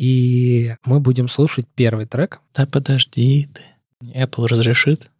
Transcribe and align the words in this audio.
И 0.00 0.76
мы 0.86 0.98
будем 0.98 1.28
слушать 1.28 1.66
первый 1.74 2.06
трек. 2.06 2.40
Да 2.54 2.64
подожди 2.64 3.50
ты. 3.52 3.60
Apple 4.18 4.46
разрешит? 4.46 5.10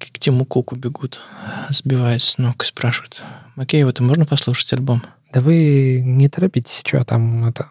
К 0.00 0.18
Тиму 0.18 0.44
Куку 0.44 0.74
бегут, 0.74 1.20
сбиваясь 1.68 2.24
с 2.24 2.38
ног 2.38 2.64
и 2.64 2.66
спрашивают. 2.66 3.22
Окей, 3.54 3.84
вот 3.84 4.00
можно 4.00 4.26
послушать 4.26 4.72
альбом? 4.72 5.04
Да 5.32 5.40
вы 5.40 6.00
не 6.02 6.28
торопитесь, 6.28 6.82
что 6.84 7.04
там 7.04 7.44
это 7.44 7.68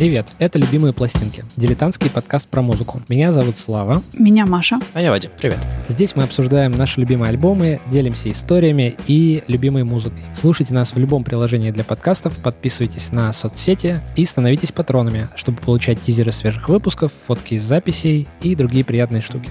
Привет, 0.00 0.28
это 0.38 0.58
«Любимые 0.58 0.94
пластинки»— 0.94 1.44
дилетантский 1.58 2.08
подкаст 2.08 2.48
про 2.48 2.62
музыку. 2.62 3.02
Меня 3.10 3.32
зовут 3.32 3.58
Слава. 3.58 4.02
Меня 4.14 4.46
Маша. 4.46 4.80
А 4.94 5.02
я 5.02 5.10
Вадим, 5.10 5.30
привет. 5.38 5.58
Здесь 5.88 6.16
мы 6.16 6.22
обсуждаем 6.22 6.72
наши 6.72 7.00
любимые 7.00 7.28
альбомы, 7.28 7.80
делимся 7.90 8.30
историями 8.30 8.96
и 9.06 9.44
любимой 9.46 9.84
музыкой. 9.84 10.22
Слушайте 10.32 10.72
нас 10.72 10.94
в 10.94 10.98
любом 10.98 11.22
приложении 11.22 11.70
для 11.70 11.84
подкастов, 11.84 12.38
подписывайтесь 12.38 13.12
на 13.12 13.30
соцсети 13.34 14.00
и 14.16 14.24
становитесь 14.24 14.72
патронами, 14.72 15.28
чтобы 15.34 15.58
получать 15.58 16.00
тизеры 16.00 16.32
свежих 16.32 16.70
выпусков, 16.70 17.12
фотки 17.26 17.52
из 17.52 17.62
записей 17.62 18.26
и 18.40 18.56
другие 18.56 18.86
приятные 18.86 19.20
штуки. 19.20 19.50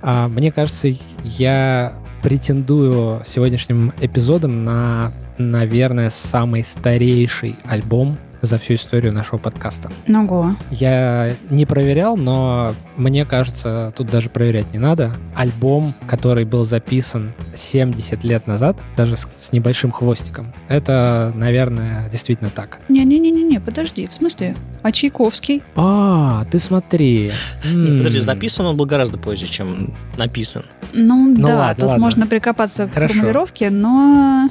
А, 0.00 0.28
мне 0.28 0.52
кажется, 0.52 0.92
я 1.24 1.92
претендую 2.22 3.24
сегодняшним 3.26 3.92
эпизодом 4.00 4.64
на, 4.64 5.10
наверное, 5.38 6.10
самый 6.10 6.62
старейший 6.62 7.56
альбом 7.64 8.16
за 8.42 8.58
всю 8.58 8.74
историю 8.74 9.12
нашего 9.12 9.38
подкаста. 9.38 9.90
Ого. 10.08 10.56
Я 10.70 11.32
не 11.50 11.66
проверял, 11.66 12.16
но 12.16 12.74
мне 12.96 13.24
кажется, 13.24 13.92
тут 13.96 14.08
даже 14.08 14.28
проверять 14.28 14.72
не 14.72 14.78
надо. 14.78 15.12
Альбом, 15.34 15.94
который 16.06 16.44
был 16.44 16.64
записан 16.64 17.32
70 17.56 18.24
лет 18.24 18.46
назад, 18.46 18.78
даже 18.96 19.16
с, 19.16 19.28
с 19.38 19.52
небольшим 19.52 19.90
хвостиком, 19.90 20.52
это, 20.68 21.32
наверное, 21.34 22.08
действительно 22.10 22.50
так. 22.50 22.78
Не-не-не-не, 22.88 23.60
подожди, 23.60 24.06
в 24.06 24.12
смысле? 24.12 24.56
А 24.82 24.92
Чайковский? 24.92 25.62
А, 25.76 26.44
ты 26.50 26.58
смотри. 26.58 27.30
Не, 27.64 27.98
подожди, 27.98 28.20
записан 28.20 28.66
он 28.66 28.76
был 28.76 28.86
гораздо 28.86 29.18
позже, 29.18 29.46
чем 29.46 29.94
написан. 30.16 30.64
Ну, 30.92 31.34
ну 31.36 31.46
да, 31.46 31.56
ладно, 31.56 31.74
тут 31.74 31.84
ладно. 31.84 32.04
можно 32.04 32.26
прикопаться 32.26 32.88
Хорошо. 32.88 33.14
к 33.14 33.16
формулировке, 33.16 33.70
но... 33.70 34.50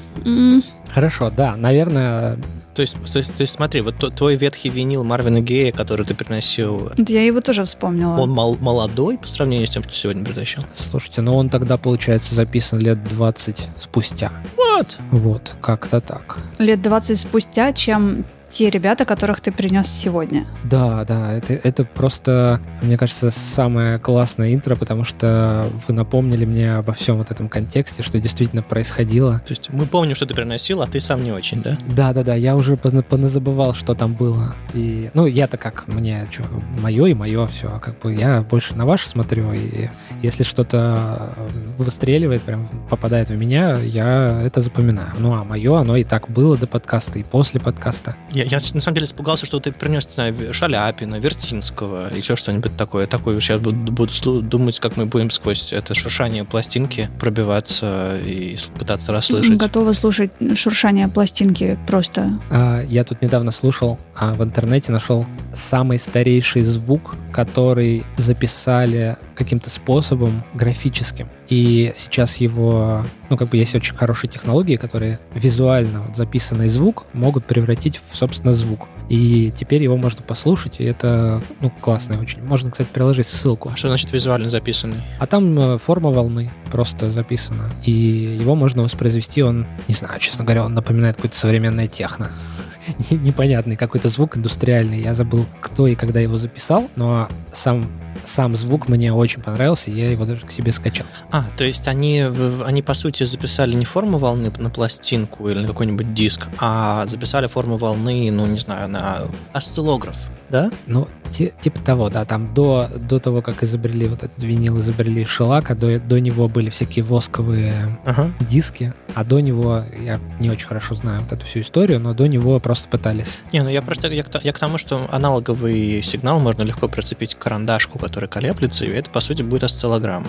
Хорошо, 0.94 1.30
да, 1.30 1.56
наверное, 1.56 2.38
то 2.78 2.82
есть, 2.82 2.96
то 3.12 3.18
есть, 3.18 3.36
то 3.36 3.42
есть 3.42 3.54
смотри, 3.54 3.82
вот 3.82 3.96
твой 4.16 4.36
ветхий 4.36 4.70
винил 4.70 5.04
Марвина 5.04 5.42
Гея, 5.42 5.72
который 5.72 6.06
ты 6.06 6.14
приносил... 6.14 6.92
Я 6.96 7.26
его 7.26 7.42
тоже 7.42 7.66
вспомнила. 7.66 8.18
Он 8.18 8.30
мол- 8.30 8.58
молодой 8.60 9.18
по 9.18 9.28
сравнению 9.28 9.66
с 9.66 9.72
тем, 9.72 9.82
что 9.82 9.94
сегодня 9.94 10.24
притащил? 10.24 10.62
Слушайте, 10.76 11.22
ну 11.22 11.36
он 11.36 11.50
тогда, 11.50 11.78
получается, 11.78 12.36
записан 12.36 12.78
лет 12.78 13.04
20 13.04 13.68
спустя. 13.80 14.32
Вот. 14.56 14.98
Вот, 15.10 15.56
как-то 15.60 16.02
так. 16.02 16.38
Лет 16.60 16.82
20 16.84 17.18
спустя, 17.18 17.74
чем 17.74 18.26
те 18.50 18.70
ребята, 18.70 19.06
которых 19.06 19.42
ты 19.42 19.52
принес 19.52 19.88
сегодня. 19.88 20.46
Да, 20.64 21.04
да, 21.06 21.34
это, 21.34 21.54
это 21.54 21.84
просто, 21.84 22.62
мне 22.82 22.98
кажется, 22.98 23.32
самое 23.32 24.00
классное 24.00 24.54
интро, 24.54 24.76
потому 24.76 25.04
что 25.04 25.68
вы 25.88 25.94
напомнили 25.94 26.46
мне 26.46 26.76
обо 26.76 26.94
всем 26.94 27.18
вот 27.18 27.32
этом 27.32 27.50
контексте, 27.50 28.04
что 28.04 28.20
действительно 28.20 28.62
происходило. 28.62 29.40
То 29.40 29.52
есть 29.52 29.70
мы 29.72 29.86
помним, 29.86 30.16
что 30.16 30.26
ты 30.26 30.34
приносил, 30.36 30.82
а 30.82 30.88
ты 30.88 31.00
сам 31.00 31.24
не 31.24 31.32
очень, 31.32 31.62
да? 31.62 31.78
Да, 31.88 32.14
да, 32.14 32.24
да, 32.24 32.36
я 32.36 32.56
уже 32.56 32.78
поназабывал, 32.78 33.74
что 33.74 33.94
там 33.96 34.14
было. 34.14 34.56
И, 34.74 35.10
ну, 35.14 35.26
я-то 35.26 35.58
как, 35.58 35.88
мне 35.88 36.28
что, 36.32 36.44
мое 36.80 37.06
и 37.08 37.14
мое 37.14 37.48
все, 37.48 37.76
а 37.76 37.80
как 37.80 38.00
бы 38.00 38.14
я 38.14 38.42
больше 38.42 38.76
на 38.76 38.86
ваше 38.86 39.08
смотрю, 39.08 39.54
и 39.54 39.90
если 40.22 40.44
что-то 40.44 41.34
выстреливает, 41.78 42.42
прям 42.42 42.68
попадает 42.90 43.30
в 43.30 43.38
меня, 43.38 43.78
я 43.78 44.42
это 44.44 44.62
запоминаю. 44.62 45.14
Ну, 45.20 45.34
а 45.34 45.44
мое, 45.44 45.78
оно 45.78 45.96
и 45.96 46.04
так 46.04 46.30
было 46.30 46.58
до 46.58 46.68
подкаста, 46.68 47.20
и 47.20 47.24
после 47.24 47.60
подкаста. 47.60 48.16
Я, 48.38 48.44
я 48.44 48.60
на 48.74 48.82
самом 48.82 48.94
деле 48.94 49.06
испугался, 49.06 49.48
что 49.48 49.60
ты 49.60 49.72
принес, 49.72 50.06
не 50.06 50.14
знаю, 50.14 50.54
Шаляпина, 50.54 51.16
Вертинского, 51.16 52.14
еще 52.16 52.36
что-нибудь 52.36 52.78
такое. 52.78 53.08
Такое 53.08 53.38
уж 53.38 53.50
я 53.50 53.58
буду, 53.58 53.92
буду 53.92 54.42
думать, 54.44 54.80
как 54.80 54.96
мы 54.96 55.08
будем 55.08 55.32
сквозь 55.32 55.74
это 55.74 55.96
шуршание 55.96 56.46
пластинки 56.46 57.10
пробиваться 57.20 58.20
и 58.24 58.56
пытаться 58.78 59.12
расслышать. 59.12 59.58
Готова 59.58 59.92
слушать 59.94 60.32
шуршание 60.54 61.08
пластинки 61.08 61.80
просто. 61.88 62.40
А, 62.52 62.84
я 62.84 63.04
тут 63.04 63.24
недавно 63.24 63.52
слушал, 63.52 64.00
а 64.16 64.36
в 64.36 64.44
интернете 64.44 64.92
нашел 64.92 65.26
самый 65.56 65.98
старейший 65.98 66.62
звук, 66.62 67.16
который 67.32 68.06
записали 68.18 69.18
каким-то 69.34 69.70
способом 69.70 70.44
графическим. 70.54 71.30
И 71.48 71.94
сейчас 71.96 72.38
его, 72.38 73.06
ну, 73.30 73.38
как 73.38 73.50
бы 73.50 73.58
есть 73.58 73.74
очень 73.76 73.96
хорошие 73.96 74.30
технологии, 74.30 74.76
которые 74.76 75.20
визуально 75.34 76.02
вот, 76.02 76.16
записанный 76.16 76.68
звук 76.68 77.06
могут 77.14 77.46
превратить 77.46 78.02
в, 78.12 78.18
собственно, 78.28 78.52
звук. 78.52 78.88
И 79.10 79.54
теперь 79.58 79.82
его 79.84 79.96
можно 79.96 80.22
послушать, 80.22 80.80
и 80.80 80.84
это, 80.84 81.42
ну, 81.62 81.72
классно 81.82 82.20
очень. 82.20 82.44
Можно, 82.44 82.72
кстати, 82.72 82.90
приложить 82.92 83.28
ссылку. 83.28 83.70
А 83.74 83.78
что 83.78 83.88
значит 83.88 84.12
визуально 84.12 84.50
записанный? 84.50 85.02
А 85.18 85.28
там 85.28 85.58
э, 85.58 85.78
форма 85.78 86.12
волны 86.12 86.52
просто 86.72 87.10
записана. 87.12 87.70
И 87.86 87.92
его 87.92 88.56
можно 88.56 88.84
воспроизвести, 88.84 89.44
он, 89.44 89.66
не 89.88 89.94
знаю, 89.94 90.20
честно 90.20 90.44
говоря, 90.44 90.66
он 90.66 90.74
напоминает 90.74 91.16
какое-то 91.16 91.38
современное 91.38 91.88
техно. 91.88 92.32
непонятный 93.12 93.76
какой-то 93.76 94.10
звук 94.10 94.38
индустриальный. 94.38 95.02
Я 95.02 95.14
забыл, 95.14 95.46
кто 95.62 95.88
и 95.88 95.96
когда 95.96 96.20
его 96.20 96.38
записал, 96.38 96.90
но 96.96 97.30
сам 97.54 97.90
сам 98.28 98.56
звук 98.56 98.88
мне 98.88 99.14
очень 99.14 99.42
понравился, 99.42 99.92
я 99.92 100.12
его 100.12 100.26
даже 100.26 100.46
к 100.46 100.52
себе 100.52 100.72
скачал. 100.72 101.06
А, 101.32 101.46
то 101.58 101.64
есть 101.64 101.88
они, 101.88 102.26
они 102.66 102.82
по 102.82 102.94
сути 102.94 103.24
записали 103.24 103.74
не 103.74 103.86
форму 103.86 104.18
волны 104.18 104.52
на 104.58 104.70
пластинку 104.70 105.50
или 105.50 105.60
на 105.60 105.68
какой-нибудь 105.68 106.14
диск, 106.14 106.48
а 106.60 107.06
записали 107.06 107.48
форму 107.48 107.78
волны, 107.78 108.30
ну, 108.32 108.46
не 108.46 108.60
знаю, 108.60 108.90
на 108.90 109.24
осциллограф 109.54 110.18
да? 110.50 110.72
Ну, 110.86 111.08
типа 111.32 111.80
того, 111.82 112.10
да, 112.10 112.26
там 112.26 112.54
до, 112.54 112.88
до 112.96 113.20
того, 113.20 113.42
как 113.42 113.64
изобрели 113.64 114.08
вот 114.08 114.24
этот 114.24 114.42
винил, 114.42 114.80
изобрели 114.80 115.26
шелака, 115.26 115.76
до, 115.76 116.00
до 116.00 116.20
него 116.20 116.48
были 116.48 116.70
всякие 116.70 117.04
восковые 117.04 118.00
ага. 118.06 118.32
диски, 118.40 118.94
а 119.14 119.24
до 119.24 119.40
него, 119.40 119.84
я 120.00 120.20
не 120.40 120.50
очень 120.50 120.68
хорошо 120.68 120.96
знаю 120.96 121.22
вот 121.22 121.32
эту 121.34 121.46
всю 121.46 121.62
историю, 121.62 122.00
но 122.00 122.14
до 122.14 122.28
него 122.28 122.60
просто 122.60 122.88
пытались. 122.88 123.40
Не, 123.52 123.62
ну 123.64 123.70
я 123.70 123.82
просто, 123.82 124.08
я, 124.08 124.24
я 124.44 124.54
к 124.54 124.60
тому, 124.60 124.78
что 124.78 125.08
аналоговый 125.12 126.02
сигнал 126.02 126.40
можно 126.40 126.64
легко 126.64 126.88
прицепить 126.88 127.36
к 127.36 127.40
карандашку, 127.40 128.00
который 128.00 128.17
колеблется, 128.26 128.86
и 128.86 128.90
это, 128.90 129.12
по 129.12 129.20
сути, 129.20 129.44
будет 129.44 129.66
осциллограмма. 129.66 130.28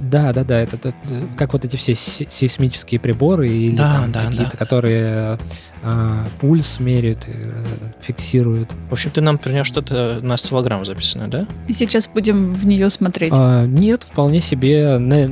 Да, 0.00 0.32
да, 0.32 0.42
да, 0.42 0.58
это, 0.60 0.76
это 0.76 0.94
как 1.36 1.52
вот 1.52 1.64
эти 1.64 1.76
все 1.76 1.94
сейсмические 1.94 2.98
приборы 2.98 3.48
или 3.48 3.76
да, 3.76 4.06
да, 4.08 4.24
какие-то, 4.24 4.52
да. 4.52 4.56
которые 4.56 5.38
а, 5.82 6.26
пульс 6.40 6.80
меряют, 6.80 7.24
э, 7.26 7.64
фиксируют. 8.00 8.70
В 8.88 8.92
общем, 8.92 9.10
ты 9.10 9.20
нам 9.20 9.38
принес 9.38 9.66
что-то 9.66 10.18
на 10.22 10.34
осциллограмму 10.34 10.84
записанное, 10.84 11.28
да? 11.28 11.46
И 11.68 11.72
сейчас 11.72 12.08
будем 12.08 12.52
в 12.52 12.66
нее 12.66 12.90
смотреть. 12.90 13.32
А, 13.34 13.64
нет, 13.66 14.02
вполне 14.02 14.40
себе. 14.40 14.98
На, 14.98 15.14
э, 15.14 15.28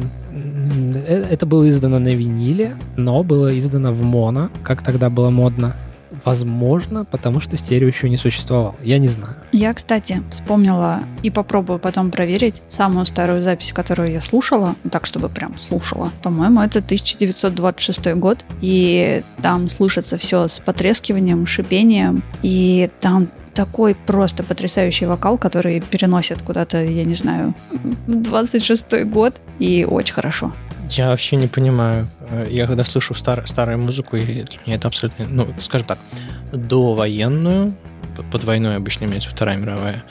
это 1.30 1.44
было 1.44 1.68
издано 1.68 1.98
на 1.98 2.14
виниле, 2.14 2.78
но 2.96 3.22
было 3.24 3.58
издано 3.58 3.92
в 3.92 4.02
моно, 4.02 4.50
как 4.62 4.82
тогда 4.82 5.10
было 5.10 5.30
модно. 5.30 5.74
Возможно, 6.28 7.06
потому 7.06 7.40
что 7.40 7.56
стерео 7.56 7.86
еще 7.86 8.10
не 8.10 8.18
существовало. 8.18 8.74
Я 8.82 8.98
не 8.98 9.08
знаю. 9.08 9.36
Я, 9.50 9.72
кстати, 9.72 10.22
вспомнила 10.30 11.00
и 11.22 11.30
попробую 11.30 11.78
потом 11.78 12.10
проверить 12.10 12.56
самую 12.68 13.06
старую 13.06 13.42
запись, 13.42 13.72
которую 13.72 14.12
я 14.12 14.20
слушала, 14.20 14.74
так, 14.90 15.06
чтобы 15.06 15.30
прям 15.30 15.58
слушала. 15.58 16.10
По-моему, 16.22 16.60
это 16.60 16.80
1926 16.80 18.08
год, 18.16 18.44
и 18.60 19.22
там 19.40 19.68
слышится 19.68 20.18
все 20.18 20.48
с 20.48 20.60
потрескиванием, 20.60 21.46
шипением, 21.46 22.22
и 22.42 22.90
там 23.00 23.30
такой 23.58 23.96
просто 23.96 24.44
потрясающий 24.44 25.06
вокал, 25.06 25.36
который 25.36 25.80
переносит 25.80 26.42
куда-то, 26.42 26.80
я 26.80 27.04
не 27.04 27.14
знаю, 27.14 27.54
26 28.06 29.04
год, 29.06 29.34
и 29.58 29.84
очень 29.84 30.14
хорошо. 30.14 30.52
Я 30.90 31.08
вообще 31.08 31.34
не 31.34 31.48
понимаю. 31.48 32.06
Я 32.48 32.68
когда 32.68 32.84
слышу 32.84 33.14
стар, 33.14 33.42
старую 33.48 33.78
музыку, 33.78 34.16
и 34.16 34.24
для 34.24 34.58
меня 34.64 34.76
это 34.76 34.86
абсолютно, 34.86 35.26
ну, 35.28 35.48
скажем 35.58 35.88
так, 35.88 35.98
довоенную, 36.52 37.74
под 38.30 38.44
войной 38.44 38.76
обычно 38.76 39.06
имеется 39.06 39.28
Вторая 39.28 39.56
мировая, 39.56 40.04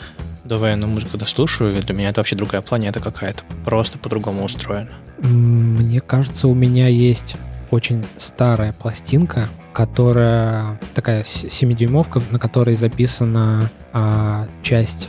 довоенную 0.43 0.89
музыку, 0.89 1.11
когда 1.13 1.25
слушаю, 1.25 1.81
для 1.81 1.95
меня 1.95 2.09
это 2.09 2.19
вообще 2.19 2.35
другая 2.35 2.61
планета 2.61 2.99
какая-то, 2.99 3.43
просто 3.63 3.97
по-другому 3.97 4.43
устроена. 4.43 4.91
Мне 5.19 6.01
кажется, 6.01 6.49
у 6.49 6.53
меня 6.53 6.89
есть 6.89 7.37
очень 7.71 8.05
старая 8.17 8.73
пластинка, 8.73 9.47
которая 9.77 10.79
такая 10.95 11.21
7-дюймовка, 11.21 12.19
на 12.31 12.39
которой 12.39 12.75
записана 12.75 13.69
а, 13.93 14.47
часть 14.63 15.07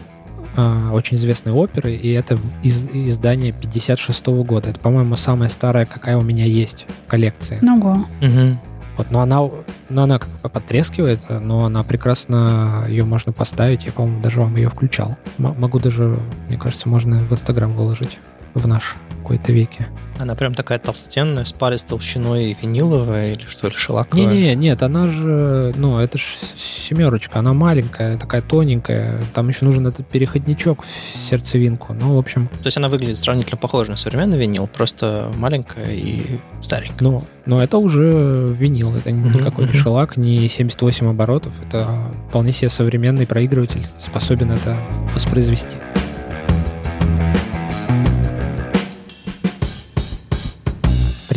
а, 0.59 0.91
очень 0.93 1.17
известной 1.17 1.53
оперы, 1.53 1.95
и 1.95 2.13
это 2.13 2.39
из, 2.63 2.85
издание 2.93 3.53
56 3.53 4.27
-го 4.27 4.45
года. 4.45 4.69
Это, 4.69 4.79
по-моему, 4.79 5.17
самая 5.17 5.49
старая, 5.49 5.87
какая 5.87 6.19
у 6.19 6.21
меня 6.21 6.45
есть 6.45 6.85
в 7.07 7.11
коллекции. 7.11 7.59
Ого. 7.67 8.05
Угу. 8.21 8.59
Вот, 8.99 9.11
но 9.11 9.21
она, 9.23 9.41
но 9.89 10.03
она 10.03 10.19
как 10.19 10.29
бы 10.43 10.51
потрескивает, 10.51 11.21
но 11.31 11.65
она 11.65 11.83
прекрасно, 11.83 12.85
ее 12.89 13.07
можно 13.07 13.33
поставить. 13.33 13.87
Я, 13.87 13.93
по-моему, 13.93 14.21
даже 14.21 14.41
вам 14.41 14.55
ее 14.57 14.69
включал. 14.69 15.17
М- 15.39 15.55
могу 15.59 15.79
даже, 15.79 16.19
мне 16.49 16.59
кажется, 16.59 16.91
можно 16.91 17.21
в 17.21 17.33
Инстаграм 17.33 17.73
выложить 17.73 18.19
в 18.53 18.69
наш. 18.69 18.97
Какой-то 19.19 19.53
веке. 19.53 19.89
Она 20.19 20.35
прям 20.35 20.55
такая 20.55 20.79
толстенная, 20.79 21.45
с 21.45 21.53
палец 21.53 21.85
толщиной 21.85 22.57
виниловая 22.61 23.35
или 23.35 23.45
что 23.47 23.69
ли, 23.69 23.75
шелаковая? 23.77 24.27
Не-не, 24.27 24.55
нет, 24.57 24.83
она 24.83 25.07
же, 25.07 25.73
ну, 25.77 25.99
это 25.99 26.19
же 26.19 26.25
семерочка, 26.57 27.39
она 27.39 27.53
маленькая, 27.53 28.19
такая 28.19 28.43
тоненькая, 28.43 29.23
там 29.33 29.49
еще 29.49 29.65
нужен 29.65 29.87
этот 29.87 30.09
переходничок 30.09 30.83
в 30.85 31.31
сердцевинку, 31.31 31.93
ну, 31.93 32.17
в 32.17 32.19
общем... 32.19 32.49
То 32.49 32.67
есть 32.67 32.77
она 32.77 32.89
выглядит 32.89 33.19
сравнительно 33.19 33.59
похоже 33.59 33.93
на 33.93 33.97
современный 33.97 34.39
винил, 34.39 34.67
просто 34.67 35.31
маленькая 35.37 35.93
и 35.93 36.39
старенькая. 36.63 36.97
Ну, 37.01 37.25
но 37.47 37.63
это 37.63 37.79
уже 37.79 38.55
винил, 38.59 38.97
это 38.97 39.13
никакой 39.13 39.67
не 39.67 39.73
шелак, 39.73 40.17
не 40.17 40.49
78 40.49 41.11
оборотов, 41.11 41.53
это 41.65 41.87
вполне 42.29 42.53
себе 42.53 42.71
современный 42.71 43.27
проигрыватель 43.27 43.87
способен 44.05 44.51
это 44.51 44.77
воспроизвести. 45.15 45.77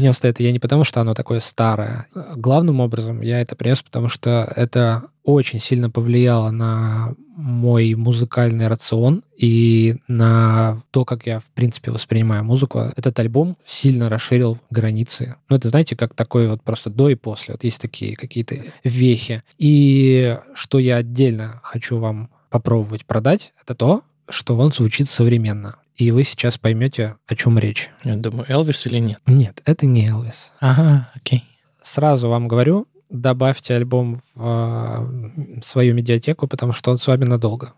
Принес 0.01 0.19
это 0.23 0.41
я 0.41 0.51
не 0.51 0.57
потому, 0.57 0.83
что 0.83 0.99
оно 0.99 1.13
такое 1.13 1.39
старое. 1.39 2.07
Главным 2.35 2.79
образом 2.79 3.21
я 3.21 3.39
это 3.39 3.55
принес, 3.55 3.83
потому 3.83 4.09
что 4.09 4.51
это 4.55 5.03
очень 5.23 5.59
сильно 5.59 5.91
повлияло 5.91 6.49
на 6.49 7.13
мой 7.37 7.93
музыкальный 7.93 8.67
рацион 8.67 9.23
и 9.37 9.97
на 10.07 10.81
то, 10.89 11.05
как 11.05 11.27
я, 11.27 11.39
в 11.39 11.45
принципе, 11.53 11.91
воспринимаю 11.91 12.43
музыку. 12.43 12.79
Этот 12.95 13.19
альбом 13.19 13.57
сильно 13.63 14.09
расширил 14.09 14.57
границы. 14.71 15.35
Ну, 15.49 15.55
это, 15.55 15.69
знаете, 15.69 15.95
как 15.95 16.15
такой 16.15 16.47
вот 16.47 16.63
просто 16.63 16.89
до 16.89 17.09
и 17.09 17.15
после. 17.15 17.53
Вот 17.53 17.63
есть 17.63 17.79
такие 17.79 18.15
какие-то 18.15 18.55
вехи. 18.83 19.43
И 19.59 20.35
что 20.55 20.79
я 20.79 20.95
отдельно 20.97 21.59
хочу 21.63 21.99
вам 21.99 22.31
попробовать 22.49 23.05
продать, 23.05 23.53
это 23.61 23.75
то, 23.75 24.01
что 24.27 24.57
он 24.57 24.71
звучит 24.71 25.07
современно 25.07 25.75
и 25.95 26.11
вы 26.11 26.23
сейчас 26.23 26.57
поймете, 26.57 27.17
о 27.27 27.35
чем 27.35 27.59
речь. 27.59 27.89
Я 28.03 28.15
думаю, 28.15 28.45
Элвис 28.49 28.85
или 28.87 28.97
нет? 28.99 29.19
Нет, 29.25 29.61
это 29.65 29.85
не 29.85 30.07
Элвис. 30.07 30.51
Ага, 30.59 31.09
окей. 31.15 31.43
Сразу 31.83 32.29
вам 32.29 32.47
говорю, 32.47 32.87
добавьте 33.09 33.75
альбом 33.75 34.21
в 34.35 35.61
свою 35.63 35.93
медиатеку, 35.93 36.47
потому 36.47 36.73
что 36.73 36.91
он 36.91 36.97
с 36.97 37.07
вами 37.07 37.25
надолго. 37.25 37.73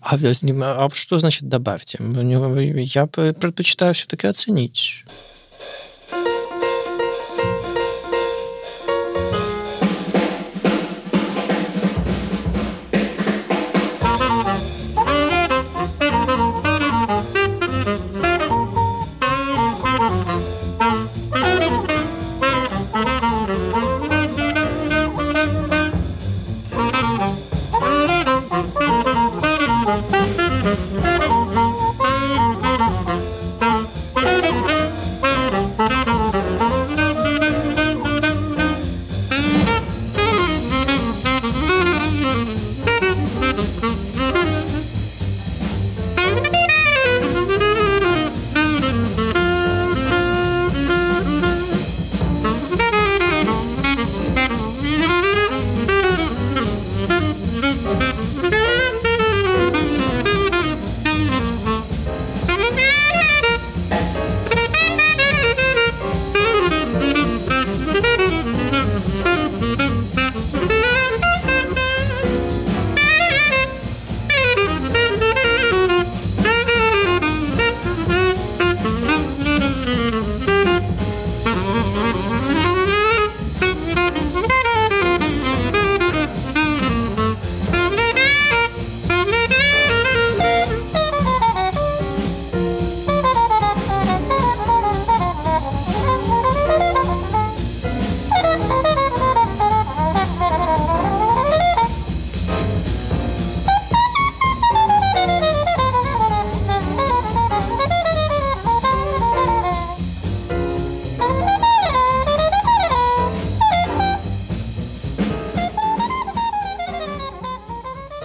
А, 0.00 0.16
а 0.16 0.88
что 0.92 1.18
значит 1.18 1.48
добавьте? 1.48 1.98
Я 2.00 3.06
предпочитаю 3.06 3.94
все-таки 3.94 4.26
оценить. 4.26 5.04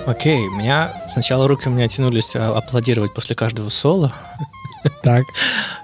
Окей, 0.07 0.48
у 0.48 0.51
меня 0.51 0.89
сначала 1.12 1.50
руки 1.50 1.68
у 1.68 1.71
меня 1.71 1.89
тянулись 1.89 2.33
а, 2.33 2.57
аплодировать 2.57 3.13
после 3.13 3.36
каждого 3.36 3.68
соло. 3.68 4.13
Так. 5.04 5.25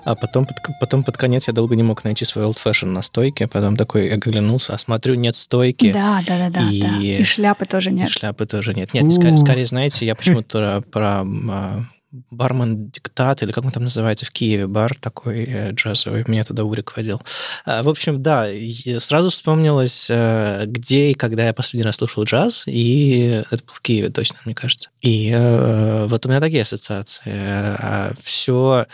А 0.06 0.16
потом, 0.16 0.48
потом 0.80 1.04
под 1.04 1.18
конец 1.18 1.48
я 1.48 1.54
долго 1.54 1.76
не 1.76 1.84
мог 1.84 2.06
найти 2.06 2.24
свой 2.24 2.46
old 2.46 2.58
fashion 2.64 2.86
на 2.86 3.02
стойке. 3.02 3.48
Потом 3.48 3.76
такой 3.76 4.08
я 4.08 4.14
оглянулся, 4.14 4.74
а 4.74 4.78
смотрю, 4.78 5.16
нет 5.16 5.36
стойки. 5.36 5.92
Да, 5.92 6.22
да, 6.26 6.38
да, 6.38 6.50
да. 6.50 6.70
И, 6.72 6.82
да. 6.82 6.98
и 7.00 7.24
шляпы 7.24 7.66
тоже 7.66 7.92
нет. 7.92 8.10
И 8.10 8.12
шляпы 8.14 8.46
тоже 8.46 8.74
нет. 8.74 8.94
Нет, 8.94 9.12
скорее, 9.14 9.38
скорее, 9.38 9.66
знаете, 9.66 10.06
я 10.06 10.16
почему-то 10.16 10.84
про, 10.90 11.26
про 11.26 11.26
бармен 12.30 12.90
Диктат, 12.90 13.42
или 13.42 13.52
как 13.52 13.66
он 13.66 13.72
там 13.72 13.84
называется, 13.84 14.26
в 14.26 14.32
Киеве 14.32 14.68
бар 14.68 14.96
такой 15.00 15.46
э, 15.46 15.72
джазовый, 15.72 16.24
меня 16.28 16.44
туда 16.44 16.64
Урик 16.64 16.96
водил. 16.96 17.22
А, 17.66 17.84
в 17.84 17.90
общем, 17.90 18.22
да, 18.22 18.48
сразу 19.00 19.30
вспомнилось, 19.30 20.08
э, 20.10 20.66
где 20.68 21.12
и 21.12 21.14
когда 21.14 21.46
я 21.48 21.54
последний 21.54 21.86
раз 21.86 21.96
слушал 21.96 22.24
джаз, 22.24 22.64
и 22.68 23.44
это 23.50 23.64
был 23.64 23.74
в 23.74 23.82
Киеве 23.82 24.10
точно, 24.10 24.38
мне 24.46 24.56
кажется. 24.56 24.90
И 25.02 25.32
э, 25.34 26.06
вот 26.08 26.26
у 26.26 26.30
меня 26.30 26.40
такие 26.40 26.62
ассоциации. 26.62 27.24
А, 27.26 28.14
Все 28.22 28.86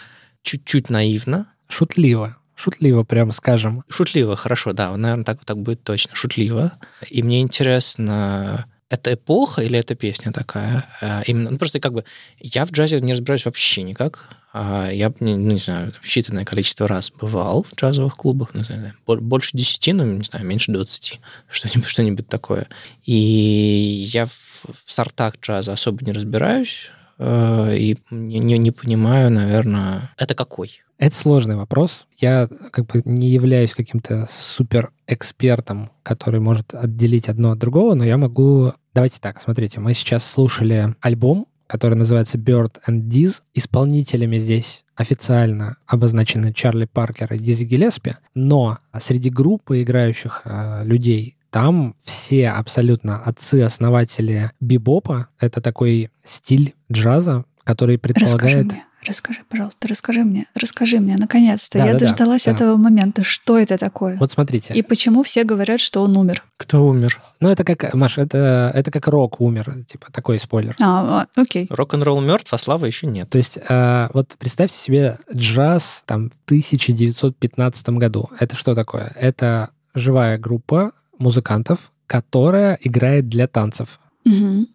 чуть-чуть 0.41 0.89
наивно. 0.89 1.47
Шутливо. 1.67 2.37
Шутливо, 2.55 3.03
прямо 3.03 3.31
скажем. 3.31 3.83
Шутливо, 3.89 4.35
хорошо, 4.35 4.73
да, 4.73 4.95
наверное, 4.95 5.23
так, 5.23 5.45
так 5.45 5.57
будет 5.57 5.83
точно. 5.83 6.15
Шутливо. 6.15 6.73
И 7.09 7.23
мне 7.23 7.41
интересно, 7.41 8.65
это 8.89 9.13
эпоха 9.13 9.61
или 9.61 9.77
это 9.77 9.95
песня 9.95 10.31
такая? 10.31 10.85
А, 11.01 11.21
именно, 11.25 11.51
ну, 11.51 11.57
просто 11.57 11.79
как 11.79 11.93
бы 11.93 12.05
я 12.39 12.65
в 12.65 12.71
джазе 12.71 12.99
не 13.01 13.13
разбираюсь 13.13 13.45
вообще 13.45 13.83
никак. 13.83 14.27
А, 14.51 14.89
я, 14.91 15.13
ну, 15.19 15.35
не 15.35 15.59
знаю, 15.59 15.93
считанное 16.03 16.43
количество 16.43 16.87
раз 16.87 17.11
бывал 17.11 17.63
в 17.63 17.75
джазовых 17.75 18.15
клубах, 18.15 18.49
ну, 18.53 18.63
знаю, 18.63 18.93
больше 19.05 19.55
десяти, 19.55 19.93
ну, 19.93 20.05
не 20.05 20.23
знаю, 20.23 20.45
меньше 20.45 20.71
двадцати, 20.71 21.19
что-нибудь, 21.49 21.85
что-нибудь 21.87 22.27
такое. 22.27 22.67
И 23.05 24.07
я 24.11 24.25
в, 24.25 24.65
в 24.73 24.91
сортах 24.91 25.35
джаза 25.39 25.73
особо 25.73 26.03
не 26.03 26.11
разбираюсь, 26.11 26.89
э, 27.19 27.75
и 27.77 27.97
не, 28.09 28.57
не, 28.57 28.71
понимаю, 28.71 29.29
наверное, 29.29 30.11
это 30.17 30.33
какой? 30.33 30.81
Это 30.97 31.15
сложный 31.15 31.55
вопрос. 31.55 32.07
Я 32.17 32.49
как 32.71 32.87
бы 32.87 33.01
не 33.05 33.29
являюсь 33.29 33.73
каким-то 33.73 34.27
супер 34.31 34.91
экспертом, 35.07 35.91
который 36.03 36.41
может 36.41 36.73
отделить 36.73 37.29
одно 37.29 37.51
от 37.51 37.59
другого, 37.59 37.93
но 37.93 38.03
я 38.03 38.17
могу... 38.17 38.73
Давайте 38.93 39.19
так, 39.19 39.41
смотрите, 39.41 39.79
мы 39.79 39.93
сейчас 39.93 40.29
слушали 40.29 40.95
альбом, 41.01 41.47
который 41.67 41.95
называется 41.95 42.37
Bird 42.37 42.77
and 42.87 43.03
Diz. 43.03 43.41
Исполнителями 43.53 44.37
здесь 44.37 44.83
официально 44.95 45.77
обозначены 45.85 46.51
Чарли 46.53 46.85
Паркер 46.85 47.31
и 47.33 47.37
Дизи 47.37 47.63
Гелеспи, 47.63 48.15
но 48.33 48.79
среди 48.99 49.29
группы 49.29 49.83
играющих 49.83 50.41
э, 50.45 50.83
людей 50.83 51.37
там 51.51 51.95
все 52.03 52.49
абсолютно 52.49 53.21
отцы-основатели 53.21 54.51
бибопа. 54.59 55.29
Это 55.39 55.61
такой 55.61 56.11
стиль 56.23 56.75
джаза, 56.91 57.45
который 57.63 57.97
предполагает... 57.97 58.73
Расскажи, 59.05 59.41
пожалуйста, 59.47 59.87
расскажи 59.87 60.23
мне, 60.23 60.47
расскажи 60.55 60.99
мне, 60.99 61.15
наконец-то. 61.17 61.77
Да, 61.77 61.85
Я 61.85 61.93
да, 61.93 61.99
да, 61.99 62.05
дождалась 62.07 62.43
да. 62.43 62.51
этого 62.51 62.75
момента. 62.75 63.23
Что 63.23 63.57
это 63.57 63.77
такое? 63.77 64.17
Вот 64.17 64.31
смотрите. 64.31 64.73
И 64.73 64.81
почему 64.81 65.23
все 65.23 65.43
говорят, 65.43 65.79
что 65.79 66.03
он 66.03 66.17
умер? 66.17 66.43
Кто 66.57 66.85
умер? 66.85 67.21
Ну, 67.39 67.49
это 67.49 67.63
как, 67.63 67.93
Маш, 67.93 68.17
это, 68.17 68.71
это 68.75 68.91
как 68.91 69.07
рок 69.07 69.39
умер, 69.39 69.85
типа 69.87 70.11
такой 70.11 70.37
спойлер. 70.39 70.75
А, 70.81 71.21
а, 71.21 71.41
окей. 71.41 71.67
Рок-н-ролл 71.69 72.19
мертв, 72.19 72.53
а 72.53 72.57
слава 72.57 72.85
еще 72.85 73.07
нет. 73.07 73.29
То 73.29 73.37
есть, 73.37 73.57
э, 73.57 74.09
вот 74.13 74.35
представьте 74.37 74.77
себе 74.77 75.17
джаз 75.33 76.03
там 76.05 76.29
в 76.29 76.33
1915 76.45 77.89
году. 77.89 78.29
Это 78.37 78.55
что 78.55 78.75
такое? 78.75 79.13
Это 79.15 79.69
живая 79.95 80.37
группа 80.37 80.91
музыкантов, 81.17 81.91
которая 82.07 82.77
играет 82.81 83.29
для 83.29 83.47
танцев. 83.47 83.99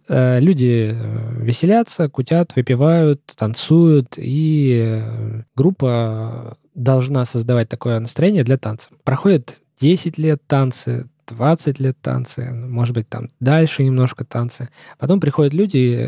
Э, 0.08 0.40
Люди 0.40 0.94
э, 0.94 1.42
веселятся, 1.42 2.08
кутят, 2.08 2.56
выпивают, 2.56 3.22
танцуют, 3.36 4.14
и 4.16 5.00
э, 5.02 5.42
группа 5.54 6.56
должна 6.74 7.24
создавать 7.24 7.68
такое 7.68 8.00
настроение 8.00 8.44
для 8.44 8.58
танцев. 8.58 8.90
Проходит 9.04 9.60
10 9.80 10.18
лет 10.18 10.42
танцы, 10.46 11.08
20 11.28 11.78
лет 11.78 11.96
танцы, 12.00 12.52
может 12.52 12.94
быть, 12.94 13.08
там 13.08 13.30
дальше 13.40 13.84
немножко 13.84 14.24
танцы. 14.24 14.70
Потом 14.98 15.20
приходят 15.20 15.54
люди, 15.54 16.06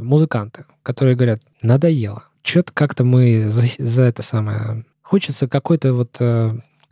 музыканты, 0.00 0.66
которые 0.82 1.16
говорят, 1.16 1.40
надоело. 1.62 2.24
Что-то 2.42 2.72
как-то 2.72 3.04
мы 3.04 3.48
за, 3.48 3.62
за 3.78 4.02
это 4.02 4.22
самое... 4.22 4.84
Хочется 5.02 5.48
какой-то 5.48 5.94
вот... 5.94 6.20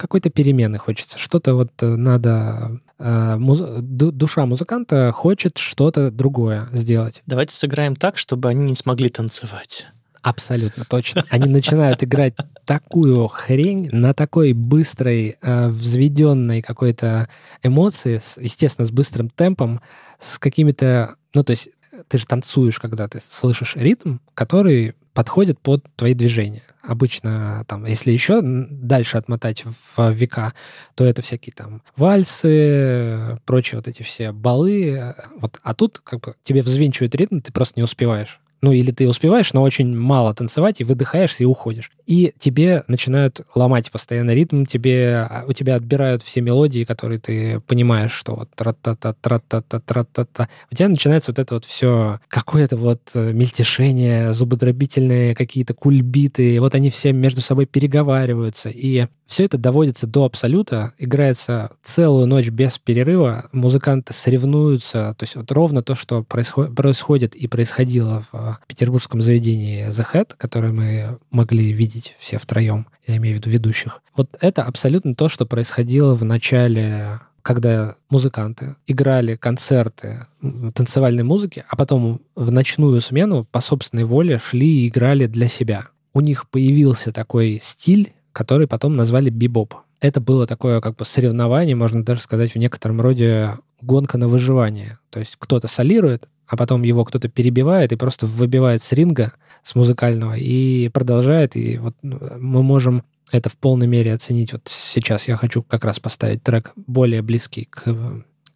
какой-то 0.00 0.30
перемены 0.30 0.78
хочется. 0.78 1.18
Что-то 1.18 1.54
вот 1.54 1.70
э, 1.82 1.86
надо... 1.86 2.80
э, 2.98 3.36
муз- 3.36 3.80
ду- 3.80 4.10
Душа 4.12 4.46
музыканта 4.46 5.12
хочет 5.12 5.58
что-то 5.58 6.10
другое 6.10 6.68
сделать. 6.72 7.22
Давайте 7.26 7.54
сыграем 7.54 7.94
так, 7.96 8.18
чтобы 8.18 8.48
они 8.48 8.66
не 8.70 8.76
смогли 8.76 9.08
танцевать. 9.08 9.86
Абсолютно 10.22 10.84
точно. 10.84 11.24
Они 11.30 11.50
начинают 11.50 12.04
играть 12.04 12.34
такую 12.66 13.26
хрень 13.28 13.88
на 13.90 14.12
такой 14.12 14.52
быстрой, 14.52 15.36
э, 15.40 15.68
взведенной 15.68 16.60
какой-то 16.60 17.28
эмоции, 17.62 18.20
естественно, 18.38 18.86
с 18.86 18.90
быстрым 18.90 19.30
темпом, 19.30 19.80
с 20.18 20.38
какими-то... 20.38 21.14
Ну, 21.32 21.42
то 21.42 21.52
есть 21.52 21.70
ты 22.08 22.18
же 22.18 22.26
танцуешь, 22.26 22.78
когда 22.78 23.08
ты 23.08 23.20
слышишь 23.26 23.76
ритм, 23.76 24.18
который 24.34 24.94
подходит 25.14 25.58
под 25.60 25.84
твои 25.96 26.14
движения. 26.14 26.62
Обычно, 26.82 27.64
там, 27.68 27.84
если 27.84 28.10
еще 28.10 28.40
дальше 28.42 29.18
отмотать 29.18 29.64
в 29.64 30.10
века, 30.10 30.54
то 30.94 31.04
это 31.04 31.20
всякие 31.20 31.52
там 31.52 31.82
вальсы, 31.96 33.36
прочие 33.44 33.78
вот 33.78 33.86
эти 33.86 34.02
все 34.02 34.32
балы. 34.32 35.14
Вот. 35.40 35.58
А 35.62 35.74
тут 35.74 36.00
как 36.02 36.20
бы 36.20 36.34
тебе 36.42 36.62
взвинчивают 36.62 37.14
ритм, 37.14 37.40
ты 37.40 37.52
просто 37.52 37.74
не 37.76 37.84
успеваешь. 37.84 38.40
Ну, 38.62 38.72
или 38.72 38.90
ты 38.90 39.08
успеваешь, 39.08 39.52
но 39.54 39.62
очень 39.62 39.96
мало 39.96 40.34
танцевать, 40.34 40.80
и 40.80 40.84
выдыхаешься, 40.84 41.44
и 41.44 41.46
уходишь. 41.46 41.90
И 42.06 42.34
тебе 42.38 42.84
начинают 42.88 43.40
ломать 43.54 43.90
постоянно 43.90 44.32
ритм, 44.34 44.66
тебе, 44.66 45.26
а, 45.30 45.44
у 45.46 45.52
тебя 45.54 45.76
отбирают 45.76 46.22
все 46.22 46.42
мелодии, 46.42 46.84
которые 46.84 47.18
ты 47.18 47.60
понимаешь, 47.60 48.12
что 48.12 48.34
вот 48.34 48.50
тра-та-та, 48.54 49.14
тра-та-та, 49.14 49.80
тра-та-та. 49.80 50.48
У 50.70 50.74
тебя 50.74 50.88
начинается 50.88 51.30
вот 51.30 51.38
это 51.38 51.54
вот 51.54 51.64
все, 51.64 52.20
какое-то 52.28 52.76
вот 52.76 53.00
э, 53.14 53.32
мельтешение, 53.32 54.34
зубодробительные 54.34 55.34
какие-то 55.34 55.72
кульбиты, 55.72 56.60
вот 56.60 56.74
они 56.74 56.90
все 56.90 57.12
между 57.12 57.40
собой 57.40 57.64
переговариваются, 57.64 58.68
и 58.68 59.06
все 59.30 59.44
это 59.44 59.58
доводится 59.58 60.08
до 60.08 60.24
абсолюта, 60.24 60.92
играется 60.98 61.70
целую 61.82 62.26
ночь 62.26 62.48
без 62.48 62.78
перерыва, 62.78 63.48
музыканты 63.52 64.12
соревнуются, 64.12 65.14
то 65.16 65.22
есть 65.22 65.36
вот 65.36 65.52
ровно 65.52 65.84
то, 65.84 65.94
что 65.94 66.24
происход- 66.24 66.74
происходит 66.74 67.36
и 67.36 67.46
происходило 67.46 68.24
в 68.32 68.36
э, 68.36 68.56
петербургском 68.66 69.22
заведении 69.22 69.86
The 69.86 70.04
Head, 70.12 70.32
которое 70.36 70.72
мы 70.72 71.20
могли 71.30 71.70
видеть 71.72 72.16
все 72.18 72.38
втроем, 72.38 72.88
я 73.06 73.18
имею 73.18 73.36
в 73.36 73.38
виду 73.38 73.50
ведущих. 73.50 74.02
Вот 74.16 74.36
это 74.40 74.64
абсолютно 74.64 75.14
то, 75.14 75.28
что 75.28 75.46
происходило 75.46 76.16
в 76.16 76.24
начале 76.24 77.20
когда 77.42 77.96
музыканты 78.10 78.76
играли 78.86 79.34
концерты 79.34 80.26
танцевальной 80.74 81.22
музыки, 81.22 81.64
а 81.68 81.74
потом 81.74 82.20
в 82.34 82.52
ночную 82.52 83.00
смену 83.00 83.46
по 83.50 83.60
собственной 83.62 84.04
воле 84.04 84.38
шли 84.38 84.82
и 84.84 84.88
играли 84.88 85.26
для 85.26 85.48
себя. 85.48 85.88
У 86.12 86.20
них 86.20 86.50
появился 86.50 87.12
такой 87.12 87.58
стиль, 87.62 88.12
который 88.32 88.66
потом 88.66 88.96
назвали 88.96 89.30
бибоп. 89.30 89.74
Это 90.00 90.20
было 90.20 90.46
такое 90.46 90.80
как 90.80 90.96
бы 90.96 91.04
соревнование, 91.04 91.76
можно 91.76 92.04
даже 92.04 92.20
сказать, 92.20 92.54
в 92.54 92.58
некотором 92.58 93.00
роде 93.00 93.58
гонка 93.82 94.18
на 94.18 94.28
выживание. 94.28 94.98
То 95.10 95.20
есть 95.20 95.36
кто-то 95.38 95.68
солирует, 95.68 96.26
а 96.46 96.56
потом 96.56 96.82
его 96.82 97.04
кто-то 97.04 97.28
перебивает 97.28 97.92
и 97.92 97.96
просто 97.96 98.26
выбивает 98.26 98.82
с 98.82 98.92
ринга, 98.92 99.34
с 99.62 99.74
музыкального, 99.74 100.34
и 100.36 100.88
продолжает. 100.88 101.54
И 101.54 101.78
вот 101.78 101.94
ну, 102.02 102.18
мы 102.38 102.62
можем 102.62 103.04
это 103.30 103.48
в 103.48 103.56
полной 103.56 103.86
мере 103.86 104.12
оценить. 104.12 104.52
Вот 104.52 104.62
сейчас 104.66 105.28
я 105.28 105.36
хочу 105.36 105.62
как 105.62 105.84
раз 105.84 106.00
поставить 106.00 106.42
трек 106.42 106.72
более 106.76 107.22
близкий 107.22 107.66
к, 107.70 107.84